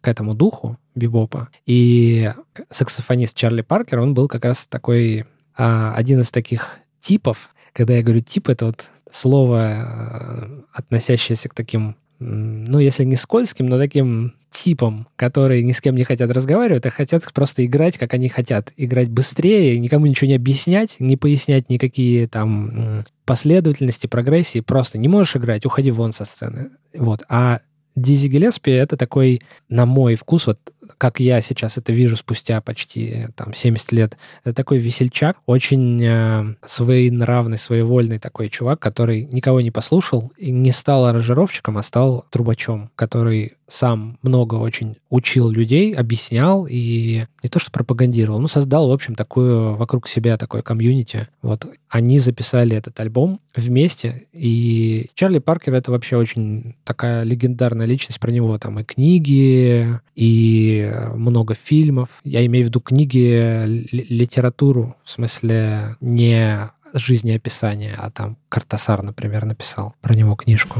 к 0.01 0.07
этому 0.07 0.33
духу 0.33 0.77
бибопа. 0.93 1.49
И 1.65 2.31
саксофонист 2.69 3.37
Чарли 3.37 3.61
Паркер, 3.61 3.99
он 3.99 4.13
был 4.13 4.27
как 4.27 4.45
раз 4.45 4.67
такой 4.67 5.25
а, 5.55 5.93
один 5.95 6.19
из 6.21 6.31
таких 6.31 6.77
типов. 6.99 7.49
Когда 7.75 7.95
я 7.95 8.03
говорю 8.03 8.21
тип, 8.21 8.47
это 8.47 8.67
вот 8.67 8.85
слово, 9.11 9.59
а, 9.59 10.63
относящееся 10.71 11.49
к 11.49 11.53
таким, 11.53 11.97
ну, 12.19 12.79
если 12.79 13.03
не 13.03 13.17
скользким, 13.17 13.65
но 13.65 13.77
таким 13.77 14.33
типам, 14.49 15.09
которые 15.17 15.61
ни 15.61 15.73
с 15.73 15.81
кем 15.81 15.95
не 15.95 16.05
хотят 16.05 16.31
разговаривать, 16.31 16.85
а 16.85 16.89
хотят 16.89 17.25
просто 17.33 17.65
играть, 17.65 17.97
как 17.97 18.13
они 18.13 18.29
хотят. 18.29 18.71
Играть 18.77 19.09
быстрее, 19.09 19.77
никому 19.77 20.05
ничего 20.05 20.29
не 20.29 20.35
объяснять, 20.35 20.95
не 20.99 21.17
пояснять 21.17 21.69
никакие 21.69 22.29
там 22.29 23.03
последовательности, 23.25 24.07
прогрессии. 24.07 24.61
Просто 24.61 24.97
не 24.97 25.09
можешь 25.09 25.35
играть, 25.35 25.65
уходи 25.65 25.91
вон 25.91 26.13
со 26.13 26.23
сцены. 26.23 26.69
Вот. 26.93 27.23
А 27.27 27.59
Дизи 27.97 28.27
Гелеспи— 28.27 28.71
это 28.71 28.95
такой, 28.95 29.41
на 29.67 29.85
мой 29.85 30.15
вкус, 30.15 30.47
вот 30.47 30.59
как 30.97 31.19
я 31.19 31.41
сейчас 31.41 31.77
это 31.77 31.91
вижу 31.91 32.17
спустя 32.17 32.61
почти 32.61 33.27
там 33.35 33.53
70 33.53 33.91
лет, 33.91 34.17
это 34.43 34.55
такой 34.55 34.77
весельчак, 34.77 35.37
очень 35.45 36.03
э, 36.03 36.55
своенравный, 36.65 37.57
своевольный 37.57 38.19
такой 38.19 38.49
чувак, 38.49 38.79
который 38.79 39.27
никого 39.31 39.61
не 39.61 39.71
послушал 39.71 40.31
и 40.37 40.51
не 40.51 40.71
стал 40.71 41.05
аранжировщиком, 41.05 41.77
а 41.77 41.83
стал 41.83 42.25
трубачом, 42.29 42.89
который 42.95 43.55
сам 43.67 44.17
много 44.21 44.55
очень 44.55 44.97
учил 45.09 45.49
людей, 45.49 45.93
объяснял 45.93 46.67
и 46.69 47.25
не 47.41 47.49
то 47.49 47.59
что 47.59 47.71
пропагандировал, 47.71 48.39
но 48.39 48.47
создал, 48.47 48.89
в 48.89 48.91
общем, 48.91 49.15
такую 49.15 49.75
вокруг 49.75 50.07
себя 50.07 50.37
такое 50.37 50.61
комьюнити. 50.61 51.27
Вот 51.41 51.67
они 51.89 52.19
записали 52.19 52.75
этот 52.75 52.99
альбом 52.99 53.39
вместе, 53.55 54.27
и 54.33 55.09
Чарли 55.15 55.39
Паркер 55.39 55.73
это 55.73 55.91
вообще 55.91 56.17
очень 56.17 56.75
такая 56.83 57.23
легендарная 57.23 57.85
личность, 57.85 58.19
про 58.19 58.31
него 58.31 58.57
там 58.59 58.79
и 58.79 58.83
книги, 58.83 59.99
и 60.15 60.74
много 61.13 61.55
фильмов. 61.55 62.09
Я 62.23 62.45
имею 62.45 62.65
в 62.65 62.69
виду 62.69 62.79
книги, 62.81 63.65
ли- 63.65 64.07
литературу, 64.09 64.95
в 65.03 65.09
смысле 65.09 65.95
не 66.01 66.69
жизнеописание, 66.93 67.95
а 67.97 68.09
там 68.09 68.37
Картасар, 68.49 69.03
например, 69.03 69.45
написал 69.45 69.95
про 70.01 70.15
него 70.15 70.35
книжку. 70.35 70.79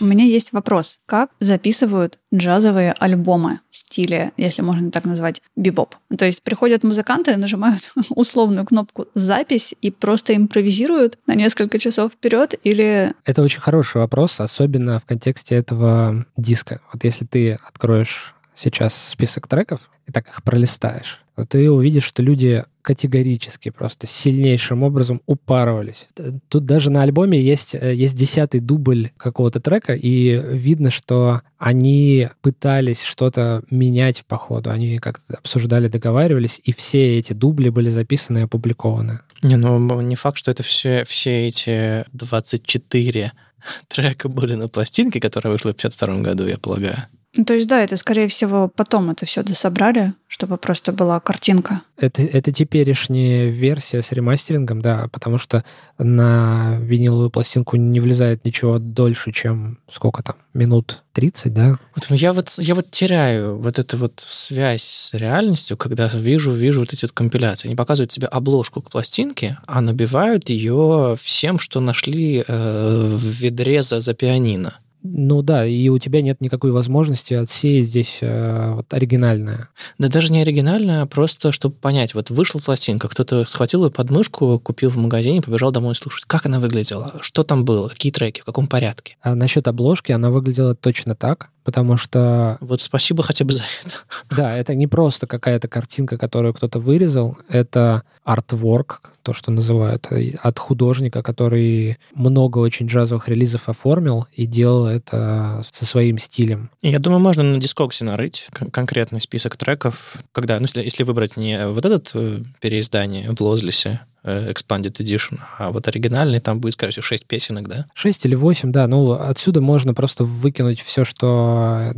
У 0.00 0.04
меня 0.04 0.24
есть 0.24 0.52
вопрос. 0.52 0.98
Как 1.04 1.30
записывают 1.40 2.18
джазовые 2.34 2.94
альбомы 2.98 3.60
в 3.70 3.76
стиле, 3.76 4.32
если 4.38 4.62
можно 4.62 4.90
так 4.90 5.04
назвать, 5.04 5.42
бибоп? 5.56 5.94
То 6.16 6.24
есть 6.24 6.42
приходят 6.42 6.82
музыканты, 6.82 7.36
нажимают 7.36 7.92
условную 8.10 8.64
кнопку 8.64 9.08
«Запись» 9.14 9.74
и 9.82 9.90
просто 9.90 10.34
импровизируют 10.34 11.18
на 11.26 11.34
несколько 11.34 11.78
часов 11.78 12.12
вперед 12.12 12.54
или... 12.64 13.12
Это 13.26 13.42
очень 13.42 13.60
хороший 13.60 13.98
вопрос, 13.98 14.40
особенно 14.40 15.00
в 15.00 15.04
контексте 15.04 15.54
этого 15.56 16.24
диска. 16.36 16.80
Вот 16.92 17.04
если 17.04 17.26
ты 17.26 17.58
откроешь 17.68 18.34
сейчас 18.54 18.94
список 18.94 19.48
треков 19.48 19.90
и 20.06 20.12
так 20.12 20.28
их 20.28 20.42
пролистаешь, 20.42 21.20
ты 21.48 21.70
увидишь, 21.70 22.04
что 22.04 22.22
люди 22.22 22.64
категорически 22.82 23.70
просто 23.70 24.06
сильнейшим 24.06 24.82
образом 24.82 25.20
упарывались. 25.26 26.08
Тут 26.48 26.64
даже 26.64 26.90
на 26.90 27.02
альбоме 27.02 27.40
есть, 27.40 27.74
э, 27.74 27.94
есть 27.94 28.16
десятый 28.16 28.60
дубль 28.60 29.10
какого-то 29.16 29.60
трека, 29.60 29.94
и 29.94 30.40
видно, 30.56 30.90
что 30.90 31.42
они 31.58 32.28
пытались 32.40 33.02
что-то 33.02 33.62
менять 33.70 34.24
по 34.26 34.38
ходу. 34.38 34.70
Они 34.70 34.98
как-то 34.98 35.36
обсуждали, 35.36 35.88
договаривались, 35.88 36.60
и 36.64 36.72
все 36.72 37.18
эти 37.18 37.32
дубли 37.32 37.68
были 37.68 37.90
записаны 37.90 38.38
и 38.38 38.42
опубликованы. 38.42 39.20
Не, 39.42 39.56
ну 39.56 40.00
не 40.00 40.16
факт, 40.16 40.38
что 40.38 40.50
это 40.50 40.62
все, 40.62 41.04
все 41.04 41.48
эти 41.48 42.04
24 42.12 43.32
трека 43.88 44.28
были 44.28 44.54
на 44.54 44.68
пластинке, 44.68 45.20
которая 45.20 45.52
вышла 45.52 45.72
в 45.72 45.76
52 45.76 46.20
году, 46.20 46.46
я 46.46 46.58
полагаю. 46.58 47.06
Ну, 47.36 47.44
то 47.44 47.54
есть, 47.54 47.68
да, 47.68 47.80
это, 47.80 47.96
скорее 47.96 48.26
всего, 48.26 48.66
потом 48.66 49.10
это 49.10 49.24
все 49.24 49.44
дособрали, 49.44 50.14
чтобы 50.26 50.56
просто 50.56 50.90
была 50.90 51.20
картинка. 51.20 51.82
Это, 51.96 52.22
это 52.22 52.50
теперешняя 52.50 53.50
версия 53.50 54.02
с 54.02 54.10
ремастерингом, 54.10 54.82
да, 54.82 55.06
потому 55.12 55.38
что 55.38 55.64
на 55.96 56.78
виниловую 56.80 57.30
пластинку 57.30 57.76
не 57.76 58.00
влезает 58.00 58.44
ничего 58.44 58.80
дольше, 58.80 59.30
чем 59.30 59.78
сколько 59.92 60.24
там, 60.24 60.34
минут 60.54 61.04
30, 61.12 61.54
да? 61.54 61.78
Вот 61.94 62.06
ну, 62.10 62.16
я 62.16 62.32
вот, 62.32 62.52
я 62.58 62.74
вот 62.74 62.90
теряю 62.90 63.58
вот 63.58 63.78
эту 63.78 63.96
вот 63.96 64.24
связь 64.26 64.82
с 64.82 65.14
реальностью, 65.14 65.76
когда 65.76 66.08
вижу, 66.08 66.50
вижу 66.50 66.80
вот 66.80 66.92
эти 66.92 67.04
вот 67.04 67.12
компиляции. 67.12 67.68
Они 67.68 67.76
показывают 67.76 68.10
тебе 68.10 68.26
обложку 68.26 68.82
к 68.82 68.90
пластинке, 68.90 69.58
а 69.66 69.80
набивают 69.80 70.48
ее 70.48 71.16
всем, 71.20 71.60
что 71.60 71.80
нашли 71.80 72.42
э, 72.44 72.44
в 72.48 73.24
ведре 73.24 73.82
за, 73.82 74.00
за 74.00 74.14
пианино. 74.14 74.78
Ну 75.02 75.40
да, 75.42 75.64
и 75.66 75.88
у 75.88 75.98
тебя 75.98 76.20
нет 76.20 76.40
никакой 76.40 76.72
возможности 76.72 77.34
отсеять 77.34 77.86
здесь 77.86 78.18
э, 78.20 78.74
вот, 78.74 78.92
оригинальное. 78.92 79.68
Да 79.98 80.08
даже 80.08 80.32
не 80.32 80.42
оригинальное, 80.42 81.02
а 81.02 81.06
просто 81.06 81.52
чтобы 81.52 81.74
понять. 81.74 82.14
Вот 82.14 82.28
вышла 82.30 82.58
пластинка, 82.58 83.08
кто-то 83.08 83.44
схватил 83.46 83.84
ее 83.84 83.90
под 83.90 84.10
мышку, 84.10 84.58
купил 84.58 84.90
в 84.90 84.96
магазине, 84.96 85.40
побежал 85.40 85.72
домой 85.72 85.96
слушать. 85.96 86.24
Как 86.26 86.44
она 86.44 86.58
выглядела? 86.58 87.14
Что 87.22 87.44
там 87.44 87.64
было? 87.64 87.88
Какие 87.88 88.12
треки? 88.12 88.42
В 88.42 88.44
каком 88.44 88.66
порядке? 88.66 89.16
А 89.22 89.34
насчет 89.34 89.68
обложки, 89.68 90.12
она 90.12 90.30
выглядела 90.30 90.74
точно 90.74 91.14
так 91.14 91.50
потому 91.70 91.96
что... 91.96 92.58
Вот 92.60 92.82
спасибо 92.82 93.22
хотя 93.22 93.44
бы 93.44 93.52
за 93.52 93.62
это. 93.84 93.94
Да, 94.36 94.56
это 94.56 94.74
не 94.74 94.88
просто 94.88 95.28
какая-то 95.28 95.68
картинка, 95.68 96.18
которую 96.18 96.52
кто-то 96.52 96.80
вырезал, 96.80 97.38
это 97.48 98.02
артворк, 98.24 99.12
то, 99.22 99.32
что 99.32 99.52
называют, 99.52 100.08
э, 100.10 100.34
от 100.42 100.58
художника, 100.58 101.22
который 101.22 101.98
много 102.12 102.58
очень 102.58 102.86
джазовых 102.86 103.28
релизов 103.28 103.68
оформил 103.68 104.26
и 104.32 104.46
делал 104.46 104.86
это 104.86 105.64
со 105.72 105.84
своим 105.84 106.18
стилем. 106.18 106.70
Я 106.82 106.98
думаю, 106.98 107.20
можно 107.20 107.44
на 107.44 107.60
дискоксе 107.60 108.04
нарыть 108.04 108.48
конкретный 108.72 109.20
список 109.20 109.56
треков, 109.56 110.16
когда, 110.32 110.56
ну, 110.58 110.62
если, 110.62 110.82
если 110.82 111.04
выбрать 111.04 111.36
не 111.36 111.68
вот 111.68 111.84
этот 111.84 112.10
э, 112.14 112.42
переиздание 112.60 113.30
в 113.30 113.40
Лозлисе, 113.40 114.00
Expanded 114.24 114.92
Edition, 114.98 115.38
а 115.58 115.70
вот 115.70 115.88
оригинальный 115.88 116.40
там 116.40 116.60
будет, 116.60 116.74
скорее 116.74 116.92
всего, 116.92 117.02
6 117.02 117.26
песенок, 117.26 117.68
да? 117.68 117.86
6 117.94 118.26
или 118.26 118.34
8, 118.34 118.70
да. 118.72 118.86
Ну, 118.86 119.12
отсюда 119.12 119.60
можно 119.60 119.94
просто 119.94 120.24
выкинуть 120.24 120.80
все, 120.80 121.04
что 121.04 121.92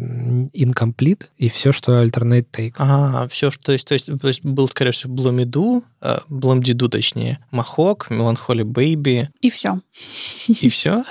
incomplete, 0.55 1.25
и 1.37 1.49
все, 1.49 1.73
что 1.73 2.03
alternate 2.03 2.47
take. 2.53 2.75
А, 2.79 3.27
все, 3.29 3.51
что, 3.51 3.65
то 3.65 3.73
есть, 3.73 3.89
то 3.89 3.95
есть, 3.95 4.11
то 4.21 4.29
есть 4.29 4.45
был, 4.45 4.69
скорее 4.69 4.93
всего, 4.93 5.13
Блумиду, 5.13 5.85
э, 6.01 6.19
точнее, 6.89 7.39
Махок, 7.51 8.11
Меланхоли 8.11 8.63
Бэйби. 8.63 9.31
И 9.41 9.51
все. 9.51 9.81
И 10.47 10.69
все? 10.69 11.05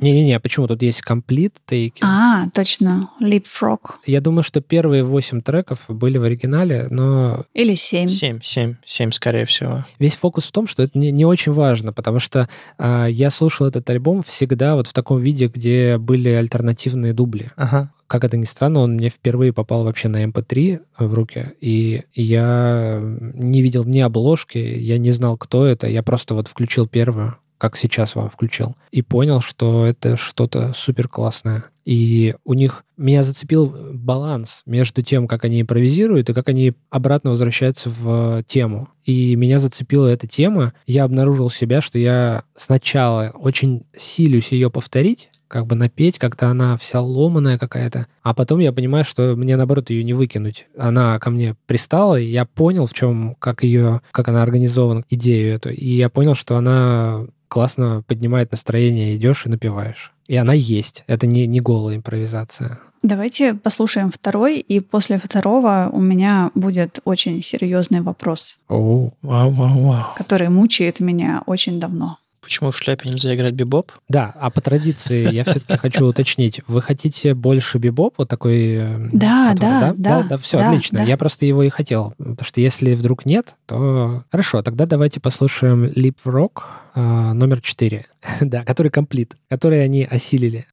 Не-не-не, 0.00 0.34
а 0.34 0.40
почему? 0.40 0.66
Тут 0.66 0.82
есть 0.82 1.02
complete 1.06 1.54
take. 1.68 1.94
А, 2.00 2.48
точно, 2.50 3.10
Leapfrog. 3.20 3.78
Я 4.06 4.20
думаю, 4.20 4.42
что 4.42 4.60
первые 4.60 5.04
8 5.04 5.42
треков 5.42 5.84
были 5.88 6.18
в 6.18 6.24
оригинале, 6.24 6.88
но... 6.90 7.44
Или 7.54 7.74
7. 7.74 8.08
7, 8.08 8.40
7, 8.42 8.76
7, 8.84 9.12
скорее 9.12 9.44
всего 9.44 9.57
всего. 9.58 9.84
Весь 9.98 10.14
фокус 10.14 10.46
в 10.46 10.52
том, 10.52 10.66
что 10.66 10.82
это 10.82 10.98
не, 10.98 11.10
не 11.10 11.24
очень 11.24 11.52
важно, 11.52 11.92
потому 11.92 12.18
что 12.18 12.48
а, 12.78 13.06
я 13.06 13.30
слушал 13.30 13.66
этот 13.66 13.88
альбом 13.90 14.22
всегда 14.22 14.74
вот 14.74 14.86
в 14.86 14.92
таком 14.92 15.20
виде, 15.20 15.48
где 15.48 15.98
были 15.98 16.28
альтернативные 16.30 17.12
дубли. 17.12 17.50
Ага. 17.56 17.90
Как 18.06 18.24
это 18.24 18.36
ни 18.36 18.44
странно, 18.44 18.80
он 18.80 18.94
мне 18.94 19.10
впервые 19.10 19.52
попал 19.52 19.84
вообще 19.84 20.08
на 20.08 20.24
MP3 20.24 20.80
эм 20.98 21.08
в 21.08 21.14
руки, 21.14 21.52
и 21.60 22.04
я 22.14 23.00
не 23.02 23.60
видел 23.60 23.84
ни 23.84 24.00
обложки, 24.00 24.58
я 24.58 24.98
не 24.98 25.10
знал, 25.10 25.36
кто 25.36 25.66
это, 25.66 25.86
я 25.86 26.02
просто 26.02 26.34
вот 26.34 26.48
включил 26.48 26.86
первую 26.86 27.36
как 27.58 27.76
сейчас 27.76 28.14
вам 28.14 28.30
включил, 28.30 28.76
и 28.90 29.02
понял, 29.02 29.40
что 29.40 29.86
это 29.86 30.16
что-то 30.16 30.72
супер 30.74 31.08
классное. 31.08 31.64
И 31.84 32.34
у 32.44 32.52
них 32.52 32.84
меня 32.98 33.22
зацепил 33.22 33.74
баланс 33.94 34.62
между 34.66 35.02
тем, 35.02 35.26
как 35.26 35.44
они 35.44 35.62
импровизируют, 35.62 36.28
и 36.28 36.34
как 36.34 36.48
они 36.50 36.74
обратно 36.90 37.30
возвращаются 37.30 37.88
в 37.88 38.42
тему. 38.46 38.88
И 39.04 39.34
меня 39.36 39.58
зацепила 39.58 40.06
эта 40.06 40.26
тема. 40.26 40.74
Я 40.86 41.04
обнаружил 41.04 41.48
себя, 41.48 41.80
что 41.80 41.98
я 41.98 42.42
сначала 42.54 43.32
очень 43.34 43.86
силюсь 43.96 44.52
ее 44.52 44.70
повторить, 44.70 45.30
как 45.48 45.66
бы 45.66 45.74
напеть, 45.74 46.18
как-то 46.18 46.48
она 46.48 46.76
вся 46.76 47.00
ломаная 47.00 47.58
какая-то. 47.58 48.06
А 48.22 48.34
потом 48.34 48.60
я 48.60 48.72
понимаю, 48.72 49.04
что 49.04 49.34
мне, 49.34 49.56
наоборот, 49.56 49.88
ее 49.88 50.04
не 50.04 50.12
выкинуть. 50.12 50.66
Она 50.76 51.18
ко 51.18 51.30
мне 51.30 51.56
пристала, 51.66 52.20
и 52.20 52.26
я 52.26 52.44
понял, 52.44 52.86
в 52.86 52.92
чем, 52.92 53.34
как 53.38 53.64
ее, 53.64 54.02
как 54.12 54.28
она 54.28 54.42
организована, 54.42 55.04
идею 55.08 55.54
эту. 55.54 55.70
И 55.70 55.96
я 55.96 56.10
понял, 56.10 56.34
что 56.34 56.56
она 56.56 57.26
классно 57.48 58.02
поднимает 58.06 58.52
настроение, 58.52 59.16
идешь 59.16 59.46
и 59.46 59.50
напиваешь. 59.50 60.12
И 60.28 60.36
она 60.36 60.52
есть. 60.52 61.04
Это 61.06 61.26
не, 61.26 61.46
не 61.46 61.60
голая 61.60 61.96
импровизация. 61.96 62.78
Давайте 63.02 63.54
послушаем 63.54 64.10
второй, 64.10 64.58
и 64.58 64.80
после 64.80 65.18
второго 65.18 65.88
у 65.92 66.00
меня 66.00 66.50
будет 66.54 67.00
очень 67.04 67.42
серьезный 67.42 68.00
вопрос. 68.00 68.58
О, 68.68 69.10
вау, 69.22 69.50
вау, 69.50 69.82
вау. 69.82 70.06
Который 70.16 70.48
мучает 70.48 71.00
меня 71.00 71.42
очень 71.46 71.78
давно. 71.78 72.18
Почему 72.48 72.70
в 72.70 72.78
шляпе 72.78 73.10
нельзя 73.10 73.34
играть 73.34 73.52
бибоп? 73.52 73.92
Да, 74.08 74.32
а 74.34 74.48
по 74.48 74.62
традиции 74.62 75.30
я 75.30 75.44
все-таки 75.44 75.76
хочу 75.76 76.06
уточнить. 76.06 76.62
Вы 76.66 76.80
хотите 76.80 77.34
больше 77.34 77.76
бибоп, 77.76 78.14
вот 78.16 78.30
такой... 78.30 78.76
Э, 78.76 79.08
да, 79.12 79.54
да, 79.54 79.92
да. 79.94 80.22
Да, 80.22 80.38
все, 80.38 80.56
отлично. 80.56 81.00
Я 81.00 81.18
просто 81.18 81.44
его 81.44 81.62
и 81.62 81.68
хотел. 81.68 82.14
Потому 82.16 82.44
что 82.44 82.62
если 82.62 82.94
вдруг 82.94 83.26
нет, 83.26 83.56
то... 83.66 84.24
Хорошо, 84.30 84.62
тогда 84.62 84.86
давайте 84.86 85.20
послушаем 85.20 85.84
Leap 85.84 86.16
Rock 86.24 86.62
э, 86.94 87.32
номер 87.34 87.60
4. 87.60 88.06
да, 88.40 88.64
который 88.64 88.90
комплит, 88.90 89.36
который 89.50 89.84
они 89.84 90.04
осилили. 90.04 90.66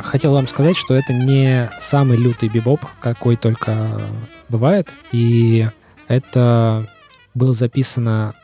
Хотел 0.00 0.32
вам 0.32 0.48
сказать, 0.48 0.76
что 0.76 0.94
это 0.94 1.12
не 1.12 1.70
самый 1.80 2.16
лютый 2.16 2.48
бибоп, 2.48 2.80
какой 3.00 3.36
только 3.36 4.00
бывает. 4.48 4.92
И 5.12 5.68
это 6.08 6.86
было 7.34 7.52
записано 7.52 8.34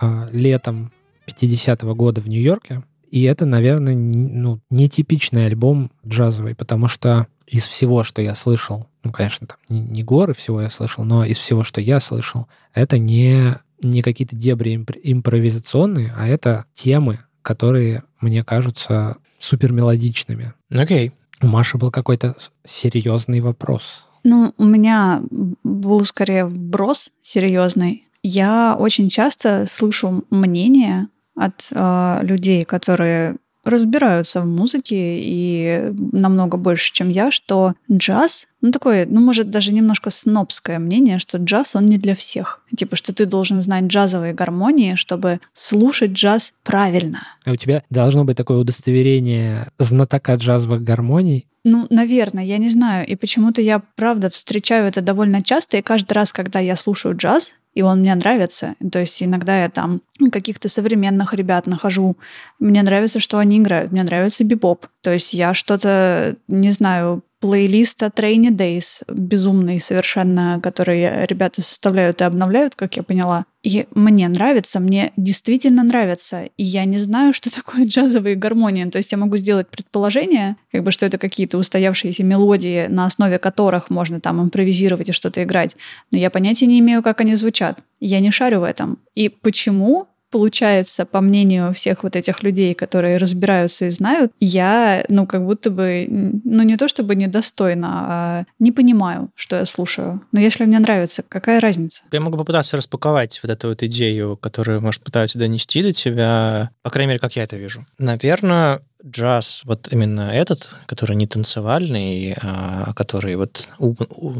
э, 0.00 0.28
летом 0.32 0.92
50-го 1.26 1.94
года 1.94 2.20
в 2.20 2.28
Нью-Йорке. 2.28 2.82
И 3.10 3.22
это, 3.22 3.46
наверное, 3.46 3.94
ну, 3.94 4.60
нетипичный 4.70 5.46
альбом 5.46 5.90
джазовый, 6.06 6.54
потому 6.54 6.88
что 6.88 7.26
из 7.46 7.64
всего, 7.64 8.04
что 8.04 8.22
я 8.22 8.34
слышал, 8.34 8.86
ну, 9.02 9.10
конечно, 9.10 9.48
там 9.48 9.58
не, 9.68 9.80
не 9.80 10.04
горы 10.04 10.34
всего 10.34 10.60
я 10.60 10.70
слышал, 10.70 11.04
но 11.04 11.24
из 11.24 11.38
всего, 11.38 11.64
что 11.64 11.80
я 11.80 11.98
слышал, 11.98 12.46
это 12.72 12.98
не, 12.98 13.56
не 13.82 14.02
какие-то 14.02 14.36
дебри 14.36 14.86
импровизационные, 15.02 16.14
а 16.16 16.28
это 16.28 16.66
темы, 16.72 17.20
которые 17.50 18.04
мне 18.20 18.44
кажутся 18.44 19.16
супер 19.40 19.72
мелодичными. 19.72 20.52
Окей. 20.72 21.08
Okay. 21.08 21.12
У 21.42 21.48
Маши 21.48 21.78
был 21.78 21.90
какой-то 21.90 22.36
серьезный 22.64 23.40
вопрос. 23.40 24.04
Ну, 24.22 24.54
у 24.56 24.64
меня 24.64 25.20
был 25.64 26.04
скорее 26.04 26.44
вброс 26.44 27.10
серьезный. 27.20 28.04
Я 28.22 28.76
очень 28.78 29.08
часто 29.08 29.66
слышу 29.66 30.24
мнение 30.30 31.08
от 31.34 31.66
э, 31.72 32.20
людей, 32.22 32.64
которые 32.64 33.38
разбираются 33.64 34.40
в 34.40 34.46
музыке 34.46 35.20
и 35.20 35.92
намного 36.12 36.56
больше, 36.56 36.92
чем 36.92 37.08
я, 37.08 37.30
что 37.30 37.74
джаз, 37.90 38.46
ну 38.60 38.72
такое, 38.72 39.06
ну 39.06 39.20
может 39.20 39.50
даже 39.50 39.72
немножко 39.72 40.10
снобское 40.10 40.78
мнение, 40.78 41.18
что 41.18 41.38
джаз, 41.38 41.74
он 41.74 41.86
не 41.86 41.98
для 41.98 42.14
всех. 42.14 42.62
Типа, 42.76 42.96
что 42.96 43.14
ты 43.14 43.26
должен 43.26 43.62
знать 43.62 43.84
джазовые 43.84 44.34
гармонии, 44.34 44.94
чтобы 44.94 45.40
слушать 45.54 46.12
джаз 46.12 46.52
правильно. 46.62 47.20
А 47.44 47.52
у 47.52 47.56
тебя 47.56 47.82
должно 47.90 48.24
быть 48.24 48.36
такое 48.36 48.58
удостоверение 48.58 49.68
знатока 49.78 50.34
джазовых 50.34 50.82
гармоний, 50.82 51.46
ну, 51.62 51.86
наверное, 51.90 52.44
я 52.44 52.58
не 52.58 52.70
знаю. 52.70 53.06
И 53.06 53.16
почему-то 53.16 53.60
я, 53.60 53.82
правда, 53.94 54.30
встречаю 54.30 54.86
это 54.86 55.02
довольно 55.02 55.42
часто. 55.42 55.76
И 55.76 55.82
каждый 55.82 56.14
раз, 56.14 56.32
когда 56.32 56.58
я 56.58 56.74
слушаю 56.74 57.14
джаз, 57.16 57.52
и 57.74 57.82
он 57.82 58.00
мне 58.00 58.14
нравится. 58.14 58.74
То 58.90 58.98
есть 58.98 59.22
иногда 59.22 59.62
я 59.62 59.68
там 59.68 60.02
каких-то 60.32 60.68
современных 60.68 61.34
ребят 61.34 61.66
нахожу. 61.66 62.16
Мне 62.58 62.82
нравится, 62.82 63.20
что 63.20 63.38
они 63.38 63.58
играют. 63.58 63.92
Мне 63.92 64.02
нравится 64.02 64.44
бибоп. 64.44 64.86
То 65.02 65.12
есть 65.12 65.32
я 65.32 65.54
что-то, 65.54 66.36
не 66.48 66.72
знаю, 66.72 67.22
плейлист 67.40 68.02
от 68.02 68.20
Rainy 68.20 68.50
Days, 68.50 69.02
безумный 69.08 69.80
совершенно, 69.80 70.60
который 70.62 71.26
ребята 71.26 71.62
составляют 71.62 72.20
и 72.20 72.24
обновляют, 72.24 72.74
как 72.74 72.96
я 72.96 73.02
поняла. 73.02 73.46
И 73.62 73.86
мне 73.94 74.28
нравится, 74.28 74.78
мне 74.78 75.12
действительно 75.16 75.82
нравится. 75.82 76.44
И 76.56 76.62
я 76.62 76.84
не 76.84 76.98
знаю, 76.98 77.32
что 77.32 77.50
такое 77.54 77.86
джазовые 77.86 78.36
гармонии. 78.36 78.84
То 78.84 78.98
есть 78.98 79.12
я 79.12 79.18
могу 79.18 79.36
сделать 79.38 79.68
предположение, 79.68 80.56
как 80.70 80.82
бы, 80.82 80.90
что 80.90 81.06
это 81.06 81.18
какие-то 81.18 81.58
устоявшиеся 81.58 82.22
мелодии, 82.24 82.86
на 82.88 83.06
основе 83.06 83.38
которых 83.38 83.90
можно 83.90 84.20
там 84.20 84.42
импровизировать 84.42 85.08
и 85.08 85.12
что-то 85.12 85.42
играть. 85.42 85.76
Но 86.12 86.18
я 86.18 86.30
понятия 86.30 86.66
не 86.66 86.78
имею, 86.80 87.02
как 87.02 87.20
они 87.20 87.34
звучат. 87.34 87.80
Я 88.00 88.20
не 88.20 88.30
шарю 88.30 88.60
в 88.60 88.64
этом. 88.64 88.98
И 89.14 89.28
почему 89.28 90.08
получается, 90.30 91.04
по 91.04 91.20
мнению 91.20 91.72
всех 91.74 92.02
вот 92.02 92.16
этих 92.16 92.42
людей, 92.42 92.74
которые 92.74 93.16
разбираются 93.16 93.86
и 93.86 93.90
знают, 93.90 94.32
я, 94.40 95.04
ну, 95.08 95.26
как 95.26 95.44
будто 95.44 95.70
бы, 95.70 96.06
ну, 96.08 96.62
не 96.62 96.76
то 96.76 96.88
чтобы 96.88 97.14
недостойна, 97.14 97.88
а 97.90 98.44
не 98.58 98.72
понимаю, 98.72 99.30
что 99.34 99.56
я 99.56 99.64
слушаю. 99.64 100.22
Но 100.32 100.40
если 100.40 100.64
мне 100.64 100.78
нравится, 100.78 101.22
какая 101.28 101.60
разница? 101.60 102.02
Я 102.12 102.20
могу 102.20 102.38
попытаться 102.38 102.76
распаковать 102.76 103.40
вот 103.42 103.50
эту 103.50 103.68
вот 103.68 103.82
идею, 103.82 104.36
которую, 104.36 104.80
может, 104.80 105.02
пытаются 105.02 105.38
донести 105.38 105.82
до 105.82 105.92
тебя, 105.92 106.70
по 106.82 106.90
крайней 106.90 107.10
мере, 107.10 107.20
как 107.20 107.36
я 107.36 107.42
это 107.42 107.56
вижу. 107.56 107.86
Наверное, 107.98 108.80
джаз, 109.06 109.62
вот 109.64 109.88
именно 109.92 110.30
этот, 110.32 110.70
который 110.86 111.16
не 111.16 111.26
танцевальный, 111.26 112.36
а 112.42 112.92
который 112.94 113.36
вот 113.36 113.68
ум, 113.78 113.96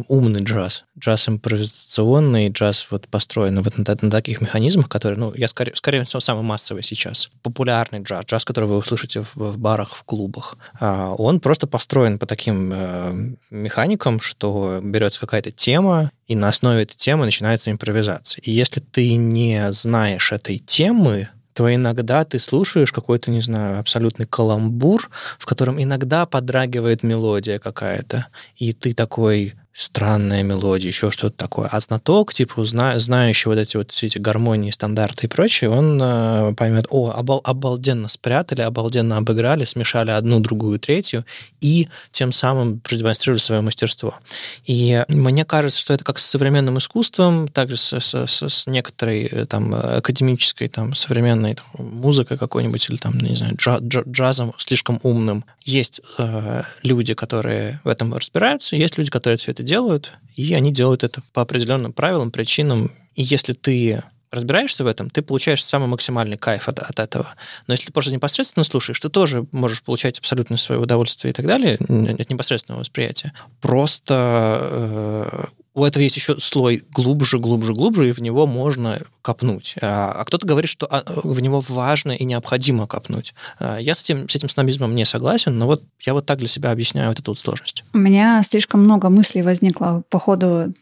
умный 0.08 0.42
джаз, 0.42 0.84
джаз 0.98 1.28
импровизационный, 1.28 2.48
джаз 2.48 2.86
вот 2.90 3.08
построен 3.08 3.60
вот 3.62 3.78
на, 3.78 3.84
на 4.00 4.10
таких 4.10 4.40
механизмах, 4.40 4.88
которые, 4.88 5.18
ну, 5.18 5.34
я 5.34 5.48
скорее, 5.48 5.74
скорее 5.74 6.04
всего, 6.04 6.20
самый 6.20 6.42
массовый 6.42 6.82
сейчас. 6.82 7.30
Популярный 7.42 8.00
джаз, 8.00 8.24
джаз, 8.26 8.44
который 8.44 8.66
вы 8.66 8.76
услышите 8.76 9.22
в, 9.22 9.36
в 9.36 9.58
барах, 9.58 9.94
в 9.94 10.04
клубах, 10.04 10.56
а 10.78 11.14
он 11.14 11.40
просто 11.40 11.66
построен 11.66 12.18
по 12.18 12.26
таким 12.26 12.72
э, 12.72 13.12
механикам, 13.50 14.20
что 14.20 14.80
берется 14.82 15.20
какая-то 15.20 15.50
тема, 15.52 16.10
и 16.26 16.36
на 16.36 16.48
основе 16.48 16.82
этой 16.82 16.94
темы 16.94 17.24
начинается 17.24 17.70
импровизация. 17.70 18.40
И 18.42 18.52
если 18.52 18.80
ты 18.80 19.16
не 19.16 19.72
знаешь 19.72 20.32
этой 20.32 20.58
темы, 20.58 21.28
то 21.52 21.72
иногда 21.72 22.24
ты 22.24 22.38
слушаешь 22.38 22.92
какой-то, 22.92 23.30
не 23.30 23.40
знаю, 23.40 23.80
абсолютный 23.80 24.26
каламбур, 24.26 25.10
в 25.38 25.46
котором 25.46 25.82
иногда 25.82 26.26
подрагивает 26.26 27.02
мелодия 27.02 27.58
какая-то, 27.58 28.28
и 28.56 28.72
ты 28.72 28.94
такой, 28.94 29.54
странная 29.72 30.42
мелодия, 30.42 30.88
еще 30.88 31.10
что-то 31.10 31.36
такое. 31.36 31.68
А 31.68 31.80
знаток, 31.80 32.34
типа, 32.34 32.64
зна- 32.64 32.98
знающий 32.98 33.48
вот 33.48 33.58
эти 33.58 33.76
вот 33.76 33.92
все 33.92 34.06
эти 34.06 34.18
гармонии, 34.18 34.70
стандарты 34.70 35.26
и 35.26 35.28
прочее, 35.28 35.70
он 35.70 36.00
э, 36.02 36.54
поймет, 36.54 36.86
о, 36.90 37.10
обал- 37.10 37.40
обалденно 37.44 38.08
спрятали, 38.08 38.62
обалденно 38.62 39.16
обыграли, 39.16 39.64
смешали 39.64 40.10
одну, 40.10 40.40
другую, 40.40 40.80
третью, 40.80 41.24
и 41.60 41.88
тем 42.10 42.32
самым 42.32 42.80
продемонстрировали 42.80 43.40
свое 43.40 43.60
мастерство. 43.60 44.18
И 44.66 45.04
мне 45.08 45.44
кажется, 45.44 45.80
что 45.80 45.94
это 45.94 46.04
как 46.04 46.18
с 46.18 46.26
современным 46.26 46.78
искусством, 46.78 47.46
также 47.46 47.76
с, 47.76 47.92
с, 47.92 48.26
с, 48.26 48.48
с 48.48 48.66
некоторой 48.66 49.24
э, 49.26 49.46
там 49.46 49.74
академической 49.74 50.68
там 50.68 50.94
современной 50.94 51.54
там, 51.54 51.86
музыкой 51.86 52.38
какой-нибудь 52.38 52.88
или 52.90 52.96
там, 52.96 53.16
не 53.18 53.36
знаю, 53.36 53.54
джа- 53.54 53.80
джа- 53.80 54.10
джазом 54.10 54.52
слишком 54.58 54.98
умным. 55.04 55.44
Есть 55.64 56.00
э, 56.18 56.62
люди, 56.82 57.14
которые 57.14 57.80
в 57.84 57.88
этом 57.88 58.12
разбираются, 58.14 58.74
есть 58.74 58.98
люди, 58.98 59.10
которые 59.10 59.38
все 59.38 59.52
это 59.60 59.68
делают, 59.68 60.12
и 60.36 60.54
они 60.54 60.72
делают 60.72 61.04
это 61.04 61.22
по 61.32 61.42
определенным 61.42 61.92
правилам, 61.92 62.30
причинам. 62.30 62.90
И 63.14 63.22
если 63.22 63.52
ты 63.52 64.02
разбираешься 64.30 64.84
в 64.84 64.86
этом, 64.86 65.10
ты 65.10 65.22
получаешь 65.22 65.64
самый 65.64 65.88
максимальный 65.88 66.36
кайф 66.36 66.68
от, 66.68 66.78
от 66.78 66.98
этого. 66.98 67.34
Но 67.66 67.74
если 67.74 67.86
ты 67.86 67.92
просто 67.92 68.12
непосредственно 68.12 68.64
слушаешь, 68.64 69.00
ты 69.00 69.08
тоже 69.08 69.46
можешь 69.52 69.82
получать 69.82 70.18
абсолютно 70.18 70.56
свое 70.56 70.80
удовольствие 70.80 71.32
и 71.32 71.34
так 71.34 71.46
далее 71.46 71.76
от 71.76 72.30
непосредственного 72.30 72.80
восприятия. 72.80 73.32
Просто 73.60 74.58
э, 74.70 75.44
у 75.80 75.84
этого 75.84 76.02
есть 76.02 76.16
еще 76.16 76.38
слой 76.38 76.84
глубже, 76.92 77.38
глубже, 77.38 77.72
глубже, 77.72 78.08
и 78.08 78.12
в 78.12 78.20
него 78.20 78.46
можно 78.46 79.00
копнуть. 79.22 79.76
А, 79.80 80.12
а 80.12 80.24
кто-то 80.24 80.46
говорит, 80.46 80.70
что 80.70 80.86
а, 80.90 81.02
в 81.22 81.40
него 81.40 81.60
важно 81.60 82.12
и 82.12 82.24
необходимо 82.24 82.86
копнуть. 82.86 83.34
А, 83.58 83.78
я 83.78 83.94
с 83.94 84.02
этим, 84.02 84.28
с 84.28 84.36
этим 84.36 84.48
снобизмом 84.48 84.94
не 84.94 85.04
согласен, 85.04 85.58
но 85.58 85.66
вот 85.66 85.82
я 86.00 86.14
вот 86.14 86.26
так 86.26 86.38
для 86.38 86.48
себя 86.48 86.70
объясняю 86.70 87.08
вот 87.08 87.18
эту 87.18 87.30
вот 87.30 87.38
сложность. 87.38 87.84
У 87.92 87.98
меня 87.98 88.42
слишком 88.42 88.80
много 88.80 89.08
мыслей 89.08 89.42
возникло 89.42 90.02
по 90.08 90.18
ходу 90.18 90.72